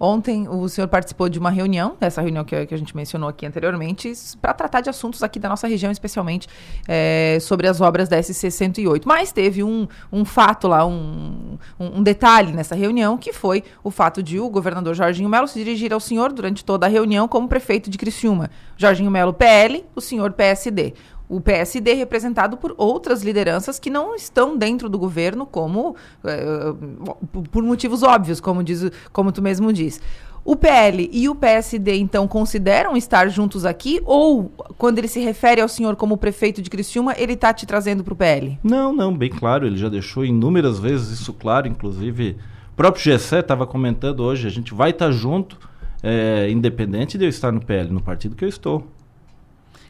Ontem 0.00 0.46
o 0.48 0.68
senhor 0.68 0.86
participou 0.86 1.28
de 1.28 1.38
uma 1.38 1.50
reunião, 1.50 1.96
dessa 1.98 2.20
reunião 2.20 2.44
que, 2.44 2.66
que 2.66 2.74
a 2.74 2.78
gente 2.78 2.96
mencionou 2.96 3.28
aqui 3.28 3.44
anteriormente, 3.44 4.12
para 4.40 4.54
tratar 4.54 4.80
de 4.80 4.88
assuntos 4.88 5.22
aqui 5.24 5.40
da 5.40 5.48
nossa 5.48 5.66
região, 5.66 5.90
especialmente 5.90 6.46
é, 6.86 7.38
sobre 7.40 7.66
as 7.66 7.80
obras 7.80 8.08
da 8.08 8.22
SC 8.22 8.50
108. 8.50 9.08
Mas 9.08 9.32
teve 9.32 9.64
um, 9.64 9.88
um 10.12 10.24
fato 10.24 10.68
lá, 10.68 10.86
um, 10.86 11.37
um, 11.78 11.98
um, 11.98 12.02
detalhe 12.02 12.52
nessa 12.52 12.74
reunião, 12.74 13.16
que 13.16 13.32
foi 13.32 13.64
o 13.82 13.90
fato 13.90 14.22
de 14.22 14.38
o 14.38 14.48
governador 14.48 14.94
Jorginho 14.94 15.28
Melo 15.28 15.48
se 15.48 15.58
dirigir 15.58 15.92
ao 15.92 16.00
senhor 16.00 16.32
durante 16.32 16.64
toda 16.64 16.86
a 16.86 16.88
reunião 16.88 17.28
como 17.28 17.48
prefeito 17.48 17.90
de 17.90 17.98
Criciúma. 17.98 18.50
Jorginho 18.76 19.10
Melo, 19.10 19.32
PL, 19.32 19.84
o 19.94 20.00
senhor 20.00 20.32
PSD 20.32 20.94
o 21.28 21.40
PSD 21.40 21.92
representado 21.92 22.56
por 22.56 22.74
outras 22.78 23.22
lideranças 23.22 23.78
que 23.78 23.90
não 23.90 24.14
estão 24.14 24.56
dentro 24.56 24.88
do 24.88 24.98
governo, 24.98 25.44
como 25.44 25.94
uh, 26.24 27.44
por 27.52 27.62
motivos 27.62 28.02
óbvios, 28.02 28.40
como, 28.40 28.64
diz, 28.64 28.90
como 29.12 29.30
tu 29.30 29.42
mesmo 29.42 29.72
diz. 29.72 30.00
O 30.48 30.56
PL 30.56 31.10
e 31.12 31.28
o 31.28 31.34
PSD, 31.34 31.96
então, 31.96 32.26
consideram 32.26 32.96
estar 32.96 33.28
juntos 33.28 33.66
aqui? 33.66 34.00
Ou, 34.06 34.50
quando 34.78 34.96
ele 34.96 35.06
se 35.06 35.20
refere 35.20 35.60
ao 35.60 35.68
senhor 35.68 35.94
como 35.94 36.16
prefeito 36.16 36.62
de 36.62 36.70
Criciúma, 36.70 37.14
ele 37.18 37.34
está 37.34 37.52
te 37.52 37.66
trazendo 37.66 38.02
para 38.02 38.14
o 38.14 38.16
PL? 38.16 38.58
Não, 38.64 38.90
não, 38.90 39.14
bem 39.14 39.28
claro. 39.28 39.66
Ele 39.66 39.76
já 39.76 39.90
deixou 39.90 40.24
inúmeras 40.24 40.78
vezes 40.78 41.20
isso 41.20 41.34
claro. 41.34 41.68
Inclusive, 41.68 42.38
o 42.72 42.74
próprio 42.74 43.04
Gessé 43.04 43.40
estava 43.40 43.66
comentando 43.66 44.20
hoje: 44.20 44.46
a 44.46 44.50
gente 44.50 44.72
vai 44.72 44.88
estar 44.88 45.08
tá 45.08 45.12
junto, 45.12 45.58
é, 46.02 46.50
independente 46.50 47.18
de 47.18 47.26
eu 47.26 47.28
estar 47.28 47.52
no 47.52 47.62
PL, 47.62 47.92
no 47.92 48.00
partido 48.00 48.34
que 48.34 48.46
eu 48.46 48.48
estou. 48.48 48.90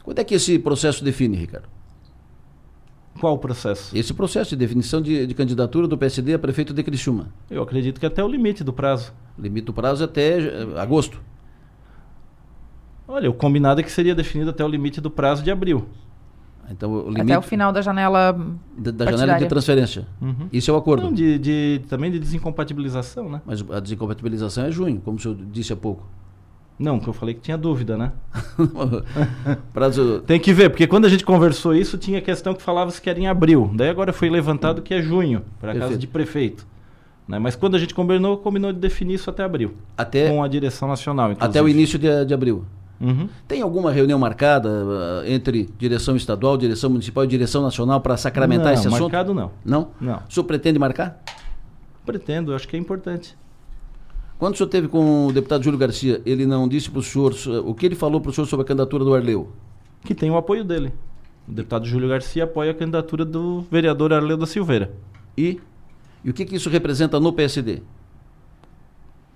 Quando 0.03 0.19
é 0.19 0.25
que 0.25 0.35
esse 0.35 0.59
processo 0.59 1.05
define, 1.05 1.37
Ricardo? 1.37 1.69
Qual 3.19 3.33
o 3.33 3.37
processo? 3.37 3.95
Esse 3.95 4.13
processo 4.13 4.51
de 4.51 4.55
definição 4.55 5.01
de, 5.01 5.27
de, 5.27 5.33
candidatura 5.33 5.87
do 5.87 5.97
PSD 5.97 6.33
a 6.33 6.39
prefeito 6.39 6.73
de 6.73 6.81
Criciúma. 6.81 7.27
Eu 7.49 7.61
acredito 7.61 7.99
que 7.99 8.05
até 8.05 8.23
o 8.23 8.27
limite 8.27 8.63
do 8.63 8.71
prazo. 8.71 9.13
O 9.37 9.41
limite 9.41 9.65
do 9.65 9.73
prazo 9.73 10.03
é 10.03 10.05
até 10.05 10.37
uh, 10.37 10.77
agosto. 10.79 11.21
Olha, 13.07 13.29
o 13.29 13.33
combinado 13.33 13.81
é 13.81 13.83
que 13.83 13.91
seria 13.91 14.15
definido 14.15 14.51
até 14.51 14.63
o 14.63 14.67
limite 14.67 15.01
do 15.01 15.11
prazo 15.11 15.43
de 15.43 15.51
abril. 15.51 15.87
Então, 16.71 16.91
o 16.91 17.09
limite, 17.09 17.21
até 17.21 17.37
o 17.37 17.41
final 17.41 17.73
da 17.73 17.81
janela 17.81 18.31
Da, 18.77 18.91
da 18.91 19.11
janela 19.11 19.39
de 19.39 19.47
transferência. 19.47 20.07
Uhum. 20.21 20.47
Isso 20.53 20.69
é 20.69 20.73
o 20.73 20.77
acordo. 20.77 21.03
Não, 21.03 21.13
de, 21.13 21.39
de, 21.39 21.81
também 21.89 22.11
de 22.11 22.19
desincompatibilização, 22.19 23.27
né? 23.27 23.41
Mas 23.45 23.65
a 23.71 23.79
desincompatibilização 23.79 24.65
é 24.65 24.71
junho, 24.71 25.01
como 25.01 25.17
o 25.17 25.19
senhor 25.19 25.35
disse 25.51 25.73
há 25.73 25.75
pouco. 25.75 26.07
Não, 26.79 26.97
que 26.97 27.09
eu 27.09 27.13
falei 27.13 27.35
que 27.35 27.41
tinha 27.41 27.57
dúvida, 27.57 27.97
né? 27.97 28.13
Prazo... 29.73 30.23
Tem 30.25 30.39
que 30.39 30.53
ver, 30.53 30.69
porque 30.69 30.87
quando 30.87 31.03
a 31.03 31.09
gente 31.09 31.25
conversou 31.25 31.75
isso, 31.75 31.97
tinha 31.97 32.21
questão 32.21 32.53
que 32.53 32.63
falava 32.63 32.89
que 32.89 33.09
era 33.09 33.19
em 33.19 33.27
abril. 33.27 33.69
Daí 33.75 33.89
agora 33.89 34.13
foi 34.13 34.29
levantado 34.29 34.81
que 34.81 34.93
é 34.93 35.01
junho, 35.01 35.43
para 35.59 35.75
casa 35.75 35.97
de 35.97 36.07
prefeito. 36.07 36.65
Né? 37.27 37.37
Mas 37.37 37.55
quando 37.55 37.75
a 37.75 37.79
gente 37.79 37.93
combinou, 37.93 38.37
combinou 38.37 38.71
de 38.71 38.79
definir 38.79 39.15
isso 39.15 39.29
até 39.29 39.43
abril. 39.43 39.75
Até, 39.97 40.29
com 40.29 40.41
a 40.41 40.47
direção 40.47 40.87
nacional, 40.87 41.31
inclusive. 41.31 41.49
Até 41.49 41.61
o 41.61 41.67
início 41.67 41.99
de, 41.99 42.25
de 42.25 42.33
abril. 42.33 42.63
Uhum. 42.99 43.29
Tem 43.47 43.61
alguma 43.61 43.91
reunião 43.91 44.17
marcada 44.17 44.69
uh, 44.69 45.25
entre 45.25 45.69
direção 45.77 46.15
estadual, 46.15 46.57
direção 46.57 46.89
municipal 46.89 47.23
e 47.25 47.27
direção 47.27 47.61
nacional 47.61 48.01
para 48.01 48.17
sacramentar 48.17 48.67
não, 48.67 48.73
esse 48.73 48.87
assunto? 48.87 49.01
marcado 49.01 49.33
não. 49.33 49.51
Não? 49.63 49.89
Não. 49.99 50.21
O 50.29 50.33
senhor 50.33 50.45
pretende 50.45 50.79
marcar? 50.79 51.21
Pretendo, 52.05 52.55
acho 52.55 52.67
que 52.67 52.75
é 52.75 52.79
importante. 52.79 53.37
Quando 54.39 54.53
o 54.53 54.57
senhor 54.57 54.69
teve 54.69 54.87
com 54.87 55.27
o 55.27 55.33
deputado 55.33 55.61
Júlio 55.61 55.77
Garcia, 55.77 56.21
ele 56.25 56.45
não 56.45 56.65
disse 56.65 56.89
para 56.89 56.99
o 56.99 57.03
senhor 57.03 57.35
o 57.65 57.75
que 57.75 57.85
ele 57.85 57.95
falou 57.95 58.21
para 58.21 58.29
o 58.29 58.33
senhor 58.33 58.47
sobre 58.47 58.63
a 58.63 58.67
candidatura 58.67 59.03
do 59.03 59.13
Arleu? 59.13 59.51
Que 60.05 60.15
tem 60.15 60.31
o 60.31 60.37
apoio 60.37 60.63
dele. 60.63 60.93
O 61.45 61.51
deputado 61.51 61.85
Júlio 61.85 62.07
Garcia 62.07 62.45
apoia 62.45 62.71
a 62.71 62.73
candidatura 62.73 63.25
do 63.25 63.65
vereador 63.69 64.13
Arleu 64.13 64.37
da 64.37 64.45
Silveira. 64.45 64.93
E? 65.37 65.59
E 66.23 66.29
o 66.29 66.33
que, 66.33 66.45
que 66.45 66.55
isso 66.55 66.69
representa 66.69 67.19
no 67.19 67.33
PSD? 67.33 67.81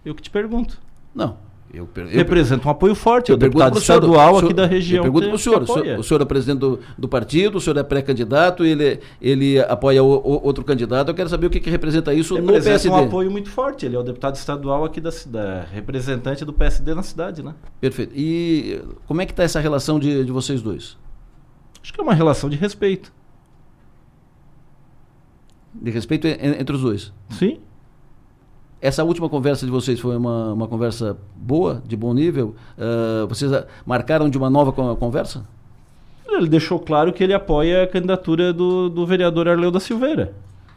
Eu 0.06 0.16
que 0.16 0.22
te 0.22 0.30
pergunto. 0.30 0.80
Não. 1.14 1.38
Eu, 1.74 1.90
eu, 1.96 2.08
Representa 2.08 2.68
um 2.68 2.72
apoio 2.72 2.94
forte, 2.94 3.30
eu 3.30 3.36
o 3.36 3.38
deputado 3.38 3.80
estadual 3.80 4.38
aqui 4.38 4.54
da 4.54 4.68
região. 4.68 4.98
Eu 4.98 5.12
pergunto 5.12 5.26
para 5.26 5.36
o 5.36 5.40
senhor, 5.40 5.64
o 5.64 5.66
senhor, 5.66 6.00
o 6.00 6.04
senhor 6.04 6.22
é 6.22 6.26
presidente 6.26 6.60
do, 6.60 6.80
do, 6.96 7.08
partido, 7.08 7.58
o 7.58 7.62
senhor 7.62 7.76
é 7.78 7.82
pré-candidato, 7.82 8.64
ele, 8.64 9.00
ele 9.20 9.58
apoia 9.58 10.04
o, 10.04 10.08
o, 10.08 10.46
outro 10.46 10.64
candidato, 10.64 11.10
eu 11.10 11.16
quero 11.16 11.28
saber 11.30 11.48
o 11.48 11.50
que, 11.50 11.60
que 11.60 11.72
representa 11.72 12.14
isso 12.14 12.36
representa 12.36 12.60
no 12.60 12.64
PSD. 12.64 12.90
um 12.90 13.08
apoio 13.08 13.32
muito 13.32 13.50
forte, 13.50 13.88
ele 13.88 13.96
é 13.96 14.00
o 14.00 14.04
deputado 14.04 14.36
estadual 14.36 14.86
aqui 14.86 15.02
da 15.02 15.12
cidade, 15.12 15.68
representante 15.74 16.46
do 16.46 16.54
PSD 16.54 16.94
na 16.94 17.02
cidade, 17.02 17.42
né? 17.42 17.56
Perfeito. 17.82 18.14
E 18.16 18.80
como 19.08 19.24
é 19.24 19.26
que 19.26 19.32
está 19.32 19.42
essa 19.42 19.60
relação 19.60 20.00
de, 20.00 20.24
de 20.24 20.32
vocês 20.32 20.62
dois? 20.62 20.96
Acho 21.82 21.92
que 21.92 22.00
é 22.00 22.04
uma 22.04 22.14
relação 22.14 22.52
de 22.52 22.56
respeito. 22.56 23.12
De 25.74 25.90
respeito 25.90 26.28
entre 26.28 26.76
os 26.76 26.84
dois? 26.84 27.12
Sim. 27.32 27.60
Essa 28.84 29.02
última 29.02 29.30
conversa 29.30 29.66
de 29.66 29.72
vocês 29.72 29.98
foi 29.98 30.18
uma, 30.18 30.52
uma 30.52 30.68
conversa 30.68 31.16
boa, 31.34 31.82
de 31.88 31.96
bom 31.96 32.14
nível? 32.14 32.54
Uh, 32.78 33.26
vocês 33.30 33.50
marcaram 33.86 34.30
de 34.30 34.38
uma 34.38 34.50
nova 34.50 34.74
conversa? 34.74 35.46
Ele 36.28 36.50
deixou 36.50 36.78
claro 36.78 37.14
que 37.14 37.24
ele 37.24 37.34
apoia 37.34 37.84
a 37.84 37.88
candidatura 37.88 38.52
do, 38.52 38.90
do 38.90 39.06
vereador 39.06 39.48
Arleu 39.48 39.72
da 39.72 39.80
Silveira. 39.80 40.36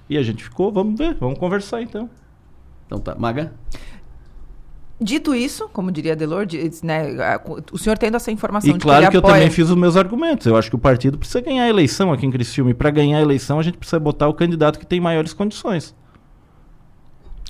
E 0.08 0.16
a 0.16 0.22
gente 0.22 0.44
ficou, 0.44 0.70
vamos 0.70 0.96
ver, 0.96 1.16
vamos 1.18 1.36
conversar 1.36 1.82
então. 1.82 2.08
Então 2.86 3.00
tá. 3.00 3.16
Maga? 3.16 3.52
Dito 5.00 5.34
isso, 5.34 5.68
como 5.72 5.90
diria 5.90 6.14
Delor, 6.14 6.46
né, 6.84 7.08
o 7.72 7.76
senhor 7.76 7.98
tendo 7.98 8.16
essa 8.16 8.30
informação 8.30 8.70
e 8.70 8.74
de 8.74 8.78
claro 8.78 9.06
que, 9.06 9.10
que 9.10 9.16
apoia... 9.16 9.32
eu 9.32 9.34
também 9.34 9.50
fiz 9.50 9.68
os 9.68 9.76
meus 9.76 9.96
argumentos. 9.96 10.46
Eu 10.46 10.54
acho 10.54 10.70
que 10.70 10.76
o 10.76 10.78
partido 10.78 11.18
precisa 11.18 11.40
ganhar 11.40 11.64
a 11.64 11.68
eleição 11.68 12.12
aqui 12.12 12.24
em 12.24 12.30
Criciúma. 12.30 12.70
E 12.70 12.74
para 12.74 12.88
ganhar 12.90 13.18
a 13.18 13.20
eleição, 13.20 13.58
a 13.58 13.64
gente 13.64 13.76
precisa 13.76 13.98
botar 13.98 14.28
o 14.28 14.32
candidato 14.32 14.78
que 14.78 14.86
tem 14.86 15.00
maiores 15.00 15.32
condições. 15.32 15.92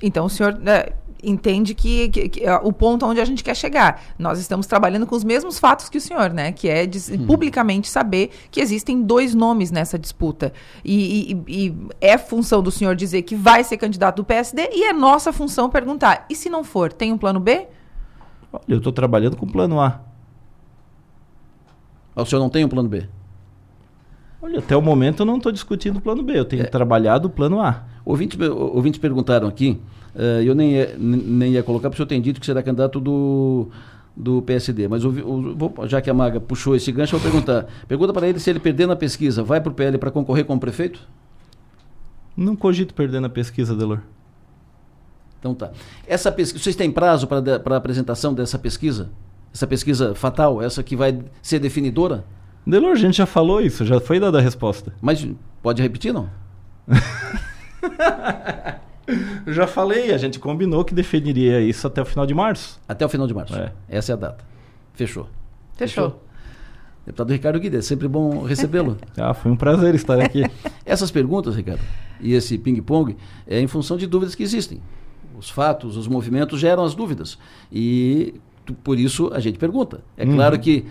Então 0.02 0.26
o 0.26 0.30
senhor 0.30 0.54
né, 0.58 0.86
entende 1.22 1.74
que, 1.74 2.08
que, 2.08 2.28
que, 2.28 2.50
o 2.62 2.72
ponto 2.72 3.04
onde 3.06 3.20
a 3.20 3.24
gente 3.24 3.42
quer 3.42 3.54
chegar. 3.54 4.02
Nós 4.18 4.38
estamos 4.38 4.66
trabalhando 4.66 5.06
com 5.06 5.14
os 5.14 5.24
mesmos 5.24 5.58
fatos 5.58 5.88
que 5.88 5.98
o 5.98 6.00
senhor, 6.00 6.30
né? 6.30 6.52
Que 6.52 6.68
é 6.68 6.86
de, 6.86 6.98
uhum. 7.12 7.26
publicamente 7.26 7.88
saber 7.88 8.30
que 8.50 8.60
existem 8.60 9.02
dois 9.02 9.34
nomes 9.34 9.70
nessa 9.70 9.98
disputa. 9.98 10.52
E, 10.84 11.32
e, 11.48 11.66
e, 11.66 11.74
é 12.00 12.16
função 12.16 12.62
do 12.62 12.70
senhor 12.70 12.94
dizer 12.94 13.22
que 13.22 13.34
vai 13.34 13.64
ser 13.64 13.76
candidato 13.76 14.16
do 14.16 14.24
PSD 14.24 14.70
e 14.72 14.84
é 14.84 14.92
nossa 14.92 15.32
função 15.32 15.68
perguntar: 15.68 16.26
e 16.30 16.34
se 16.34 16.48
não 16.48 16.62
for, 16.62 16.92
tem 16.92 17.12
um 17.12 17.18
plano 17.18 17.40
B? 17.40 17.66
Olha, 18.52 18.62
eu 18.68 18.78
estou 18.78 18.92
trabalhando 18.92 19.36
com 19.36 19.46
o 19.46 19.50
plano 19.50 19.80
A. 19.80 20.00
O 22.14 22.24
senhor 22.24 22.40
não 22.40 22.48
tem 22.48 22.64
um 22.64 22.68
plano 22.68 22.88
B? 22.88 23.06
Olha, 24.46 24.60
até 24.60 24.76
o 24.76 24.80
momento 24.80 25.22
eu 25.22 25.26
não 25.26 25.38
estou 25.38 25.50
discutindo 25.50 25.96
o 25.96 26.00
plano 26.00 26.22
B, 26.22 26.38
eu 26.38 26.44
tenho 26.44 26.62
é. 26.62 26.66
trabalhado 26.66 27.26
o 27.26 27.30
plano 27.30 27.60
A. 27.60 27.82
Ouvintes, 28.04 28.38
ouvintes 28.48 29.00
perguntaram 29.00 29.48
aqui, 29.48 29.80
uh, 30.14 30.40
eu 30.40 30.54
nem 30.54 30.74
ia, 30.74 30.94
nem 30.96 31.54
ia 31.54 31.64
colocar, 31.64 31.90
porque 31.90 31.96
o 31.96 32.06
senhor 32.06 32.06
tem 32.06 32.22
dito 32.22 32.38
que 32.38 32.46
será 32.46 32.62
candidato 32.62 33.00
do, 33.00 33.68
do 34.16 34.42
PSD. 34.42 34.86
Mas 34.86 35.04
o, 35.04 35.08
o, 35.10 35.88
já 35.88 36.00
que 36.00 36.08
a 36.08 36.14
Maga 36.14 36.38
puxou 36.38 36.76
esse 36.76 36.92
gancho, 36.92 37.16
eu 37.16 37.18
vou 37.18 37.28
perguntar. 37.28 37.66
Pergunta 37.88 38.12
para 38.12 38.28
ele 38.28 38.38
se 38.38 38.48
ele 38.48 38.60
perder 38.60 38.86
na 38.86 38.94
pesquisa, 38.94 39.42
vai 39.42 39.60
para 39.60 39.72
o 39.72 39.74
PL 39.74 39.98
para 39.98 40.12
concorrer 40.12 40.44
como 40.44 40.60
prefeito? 40.60 41.00
Não 42.36 42.54
cogito 42.54 42.94
perder 42.94 43.18
na 43.18 43.28
pesquisa, 43.28 43.74
Delor. 43.74 43.98
Então 45.40 45.56
tá. 45.56 45.72
Essa 46.06 46.30
pesquisa, 46.30 46.62
vocês 46.62 46.76
têm 46.76 46.92
prazo 46.92 47.26
para 47.26 47.74
a 47.74 47.76
apresentação 47.76 48.32
dessa 48.32 48.60
pesquisa? 48.60 49.10
Essa 49.52 49.66
pesquisa 49.66 50.14
fatal, 50.14 50.62
essa 50.62 50.84
que 50.84 50.94
vai 50.94 51.18
ser 51.42 51.58
definidora? 51.58 52.24
Delor, 52.66 52.92
a 52.92 52.96
gente 52.96 53.16
já 53.16 53.26
falou 53.26 53.60
isso, 53.60 53.84
já 53.84 54.00
foi 54.00 54.18
dada 54.18 54.38
a 54.38 54.40
resposta. 54.40 54.92
Mas 55.00 55.26
pode 55.62 55.80
repetir, 55.80 56.12
não? 56.12 56.28
Já 59.46 59.66
falei, 59.68 60.12
a 60.12 60.18
gente 60.18 60.40
combinou 60.40 60.84
que 60.84 60.92
definiria 60.92 61.60
isso 61.60 61.86
até 61.86 62.02
o 62.02 62.04
final 62.04 62.26
de 62.26 62.34
março. 62.34 62.80
Até 62.88 63.06
o 63.06 63.08
final 63.08 63.26
de 63.26 63.34
março. 63.34 63.54
É. 63.54 63.72
Essa 63.88 64.12
é 64.12 64.14
a 64.14 64.16
data. 64.16 64.44
Fechou. 64.94 65.28
Fechou. 65.76 66.10
Fechou. 66.10 66.26
Deputado 67.06 67.30
Ricardo 67.30 67.60
Guida, 67.60 67.78
é 67.78 67.82
sempre 67.82 68.08
bom 68.08 68.42
recebê-lo. 68.42 68.96
ah, 69.16 69.32
foi 69.32 69.52
um 69.52 69.56
prazer 69.56 69.94
estar 69.94 70.18
aqui. 70.18 70.42
Essas 70.84 71.12
perguntas, 71.12 71.54
Ricardo, 71.54 71.80
e 72.20 72.34
esse 72.34 72.58
ping-pong, 72.58 73.16
é 73.46 73.60
em 73.60 73.68
função 73.68 73.96
de 73.96 74.08
dúvidas 74.08 74.34
que 74.34 74.42
existem. 74.42 74.82
Os 75.38 75.48
fatos, 75.48 75.96
os 75.96 76.08
movimentos 76.08 76.58
geram 76.58 76.82
as 76.82 76.94
dúvidas. 76.94 77.38
E 77.70 78.34
por 78.74 78.98
isso 78.98 79.30
a 79.32 79.40
gente 79.40 79.58
pergunta. 79.58 80.02
É 80.16 80.24
uhum. 80.24 80.34
claro 80.34 80.58
que 80.58 80.84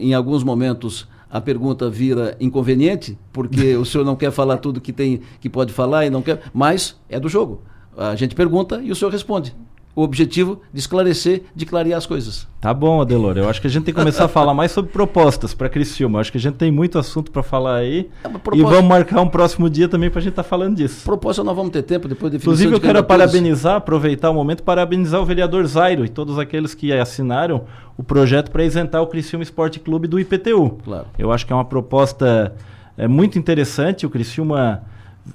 em 0.00 0.14
alguns 0.14 0.42
momentos 0.42 1.08
a 1.30 1.40
pergunta 1.40 1.90
vira 1.90 2.36
inconveniente, 2.40 3.18
porque 3.32 3.74
o 3.76 3.84
senhor 3.84 4.04
não 4.04 4.16
quer 4.16 4.30
falar 4.30 4.58
tudo 4.58 4.80
que 4.80 4.92
tem 4.92 5.20
que 5.40 5.48
pode 5.48 5.72
falar 5.72 6.06
e 6.06 6.10
não 6.10 6.22
quer, 6.22 6.42
mas 6.52 6.98
é 7.08 7.18
do 7.18 7.28
jogo. 7.28 7.62
A 7.96 8.14
gente 8.14 8.34
pergunta 8.34 8.80
e 8.82 8.90
o 8.90 8.94
senhor 8.94 9.10
responde. 9.10 9.54
O 9.96 10.02
objetivo 10.02 10.60
de 10.74 10.78
esclarecer, 10.78 11.44
de 11.54 11.64
clarear 11.64 11.96
as 11.96 12.04
coisas. 12.04 12.46
Tá 12.60 12.74
bom, 12.74 13.00
Adelor. 13.00 13.38
Eu 13.38 13.48
acho 13.48 13.62
que 13.62 13.66
a 13.66 13.70
gente 13.70 13.84
tem 13.84 13.94
que 13.94 13.98
começar 13.98 14.26
a 14.26 14.28
falar 14.28 14.52
mais 14.52 14.70
sobre 14.70 14.92
propostas 14.92 15.54
para 15.54 15.70
Criciúma. 15.70 16.18
Eu 16.18 16.20
acho 16.20 16.30
que 16.30 16.36
a 16.36 16.40
gente 16.40 16.56
tem 16.56 16.70
muito 16.70 16.98
assunto 16.98 17.30
para 17.30 17.42
falar 17.42 17.76
aí. 17.76 18.10
É 18.22 18.28
proposta... 18.28 18.58
E 18.58 18.62
vamos 18.62 18.84
marcar 18.84 19.22
um 19.22 19.28
próximo 19.28 19.70
dia 19.70 19.88
também 19.88 20.10
para 20.10 20.18
a 20.18 20.22
gente 20.22 20.32
estar 20.32 20.42
tá 20.42 20.48
falando 20.48 20.76
disso. 20.76 21.02
Proposta 21.02 21.42
nós 21.42 21.56
vamos 21.56 21.72
ter 21.72 21.82
tempo 21.82 22.08
depois 22.08 22.30
de 22.30 22.36
Inclusive, 22.36 22.74
eu 22.74 22.80
quero 22.80 23.02
parabenizar, 23.04 23.76
aproveitar 23.76 24.28
o 24.28 24.34
momento, 24.34 24.62
parabenizar 24.62 25.18
o 25.18 25.24
vereador 25.24 25.66
Zairo 25.66 26.04
e 26.04 26.10
todos 26.10 26.38
aqueles 26.38 26.74
que 26.74 26.92
assinaram 26.92 27.64
o 27.96 28.02
projeto 28.02 28.50
para 28.50 28.62
isentar 28.62 29.00
o 29.00 29.06
Criciúma 29.06 29.42
Esporte 29.42 29.80
Clube 29.80 30.06
do 30.06 30.20
IPTU. 30.20 30.76
Claro. 30.84 31.06
Eu 31.18 31.32
acho 31.32 31.46
que 31.46 31.54
é 31.54 31.56
uma 31.56 31.64
proposta 31.64 32.54
é, 32.98 33.08
muito 33.08 33.38
interessante. 33.38 34.04
O 34.04 34.10
Criciúma 34.10 34.82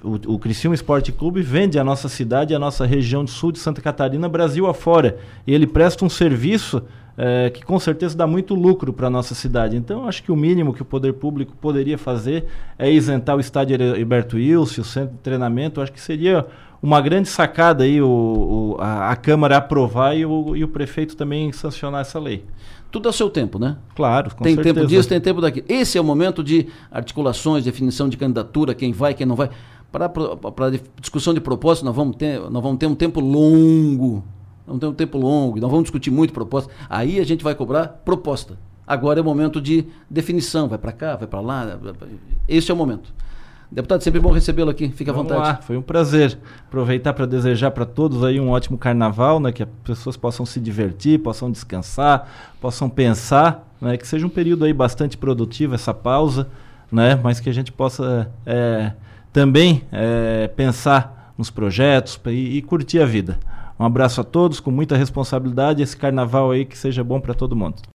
o, 0.04 0.34
o 0.34 0.40
Criciúma 0.40 0.76
Esporte 0.76 1.12
Clube 1.12 1.42
vende 1.42 1.78
a 1.78 1.84
nossa 1.84 2.08
cidade, 2.08 2.56
a 2.56 2.60
nossa 2.60 2.86
região 2.86 3.26
de 3.26 3.32
sul 3.32 3.52
de 3.52 3.60
Santa 3.60 3.82
Catarina, 3.82 4.30
Brasil 4.30 4.68
afora. 4.68 5.18
E 5.46 5.54
ele 5.54 5.68
presta 5.68 6.06
um 6.06 6.10
serviço 6.10 6.82
é, 7.18 7.50
que 7.50 7.64
com 7.64 7.80
certeza 7.80 8.18
dá 8.18 8.26
muito 8.26 8.56
lucro 8.56 8.94
para 8.94 9.08
a 9.08 9.10
nossa 9.10 9.36
cidade. 9.36 9.76
Então, 9.76 10.08
acho 10.08 10.24
que 10.24 10.32
o 10.32 10.36
mínimo 10.36 10.74
que 10.74 10.82
o 10.82 10.86
poder 10.86 11.14
público 11.14 11.54
poderia 11.60 11.98
fazer 11.98 12.46
é 12.80 12.92
isentar 12.92 13.36
o 13.36 13.40
estádio 13.40 13.82
Herberto 13.82 14.38
Wilson, 14.38 14.82
o 14.82 14.86
centro 14.86 15.16
de 15.16 15.22
treinamento. 15.22 15.82
Acho 15.82 15.92
que 15.92 16.02
seria 16.02 16.46
uma 16.82 17.00
grande 17.00 17.30
sacada 17.30 17.84
aí 17.84 18.02
o, 18.02 18.08
o 18.08 18.78
a, 18.80 19.12
a, 19.12 19.16
Câmara 19.16 19.58
aprovar 19.58 20.18
e 20.18 20.26
o, 20.26 20.56
e 20.56 20.64
o 20.64 20.68
prefeito 20.68 21.16
também 21.16 21.52
sancionar 21.52 22.02
essa 22.02 22.20
lei. 22.20 22.44
Tudo 22.90 23.08
a 23.08 23.14
seu 23.14 23.30
tempo, 23.30 23.58
né? 23.58 23.78
Claro, 23.96 24.36
com 24.36 24.44
Tem 24.44 24.56
certeza. 24.56 24.76
tempo 24.76 24.88
disso, 24.88 25.08
tem 25.08 25.22
tempo 25.22 25.40
daquilo. 25.40 25.66
Esse 25.70 25.98
é 25.98 26.02
o 26.02 26.04
momento 26.04 26.44
de 26.44 26.68
articulações, 26.92 27.64
definição 27.64 28.10
de 28.10 28.18
candidatura, 28.18 28.74
quem 28.74 28.92
vai, 28.92 29.14
quem 29.14 29.26
não 29.26 29.36
vai. 29.36 29.50
Para 29.92 30.70
discussão 31.00 31.34
de 31.34 31.42
propósito, 31.42 31.86
nós 31.86 31.96
vamos, 31.96 32.16
ter, 32.16 32.40
nós 32.50 32.64
vamos 32.64 32.78
ter 32.78 32.86
um 32.86 32.96
tempo 32.96 33.20
longo. 33.20 34.24
Vamos 34.66 34.80
ter 34.80 34.88
um 34.88 34.94
tempo 34.94 35.18
longo, 35.18 35.60
nós 35.60 35.70
vamos 35.70 35.84
discutir 35.84 36.12
muito 36.12 36.34
proposta. 36.34 36.72
Aí 36.90 37.20
a 37.20 37.26
gente 37.26 37.44
vai 37.44 37.54
cobrar 37.54 37.88
proposta. 38.06 38.58
Agora 38.88 39.20
é 39.20 39.22
o 39.22 39.26
momento 39.26 39.60
de 39.62 39.86
definição, 40.10 40.68
vai 40.68 40.78
para 40.78 40.92
cá, 40.92 41.16
vai 41.16 41.28
para 41.28 41.40
lá. 41.42 41.80
Esse 42.48 42.72
é 42.72 42.74
o 42.74 42.78
momento. 42.78 43.14
Deputado, 43.72 44.02
sempre 44.02 44.20
bom 44.20 44.32
recebê-lo 44.32 44.70
aqui. 44.70 44.90
Fique 44.90 45.10
à 45.10 45.14
vontade. 45.14 45.40
Lá. 45.40 45.56
Foi 45.56 45.78
um 45.78 45.82
prazer. 45.82 46.38
Aproveitar 46.68 47.14
para 47.14 47.26
desejar 47.26 47.72
para 47.72 47.86
todos 47.86 48.22
aí 48.22 48.38
um 48.38 48.50
ótimo 48.50 48.78
carnaval, 48.78 49.40
né? 49.40 49.54
Que 49.54 49.64
as 49.64 49.70
pessoas 49.84 50.18
possam 50.18 50.46
se 50.46 50.60
divertir, 50.60 51.20
possam 51.20 51.50
descansar, 51.50 52.28
possam 52.60 52.90
pensar, 52.90 53.66
né? 53.80 53.96
Que 53.96 54.06
seja 54.06 54.26
um 54.26 54.30
período 54.30 54.66
aí 54.66 54.74
bastante 54.74 55.18
produtivo 55.18 55.74
essa 55.74 55.94
pausa, 55.94 56.50
né? 56.92 57.18
Mas 57.24 57.40
que 57.40 57.50
a 57.50 57.54
gente 57.54 57.72
possa 57.72 58.30
é, 58.46 58.92
também 59.34 59.84
é, 59.92 60.48
pensar 60.56 61.34
nos 61.38 61.50
projetos 61.50 62.20
e, 62.28 62.58
e 62.58 62.62
curtir 62.62 63.00
a 63.00 63.06
vida. 63.06 63.40
Um 63.80 63.86
abraço 63.86 64.22
a 64.22 64.24
todos, 64.24 64.60
com 64.60 64.70
muita 64.70 64.96
responsabilidade. 64.96 65.82
Esse 65.82 65.98
carnaval 65.98 66.52
aí 66.52 66.66
que 66.66 66.78
seja 66.78 67.04
bom 67.04 67.20
para 67.20 67.34
todo 67.34 67.56
mundo. 67.56 67.82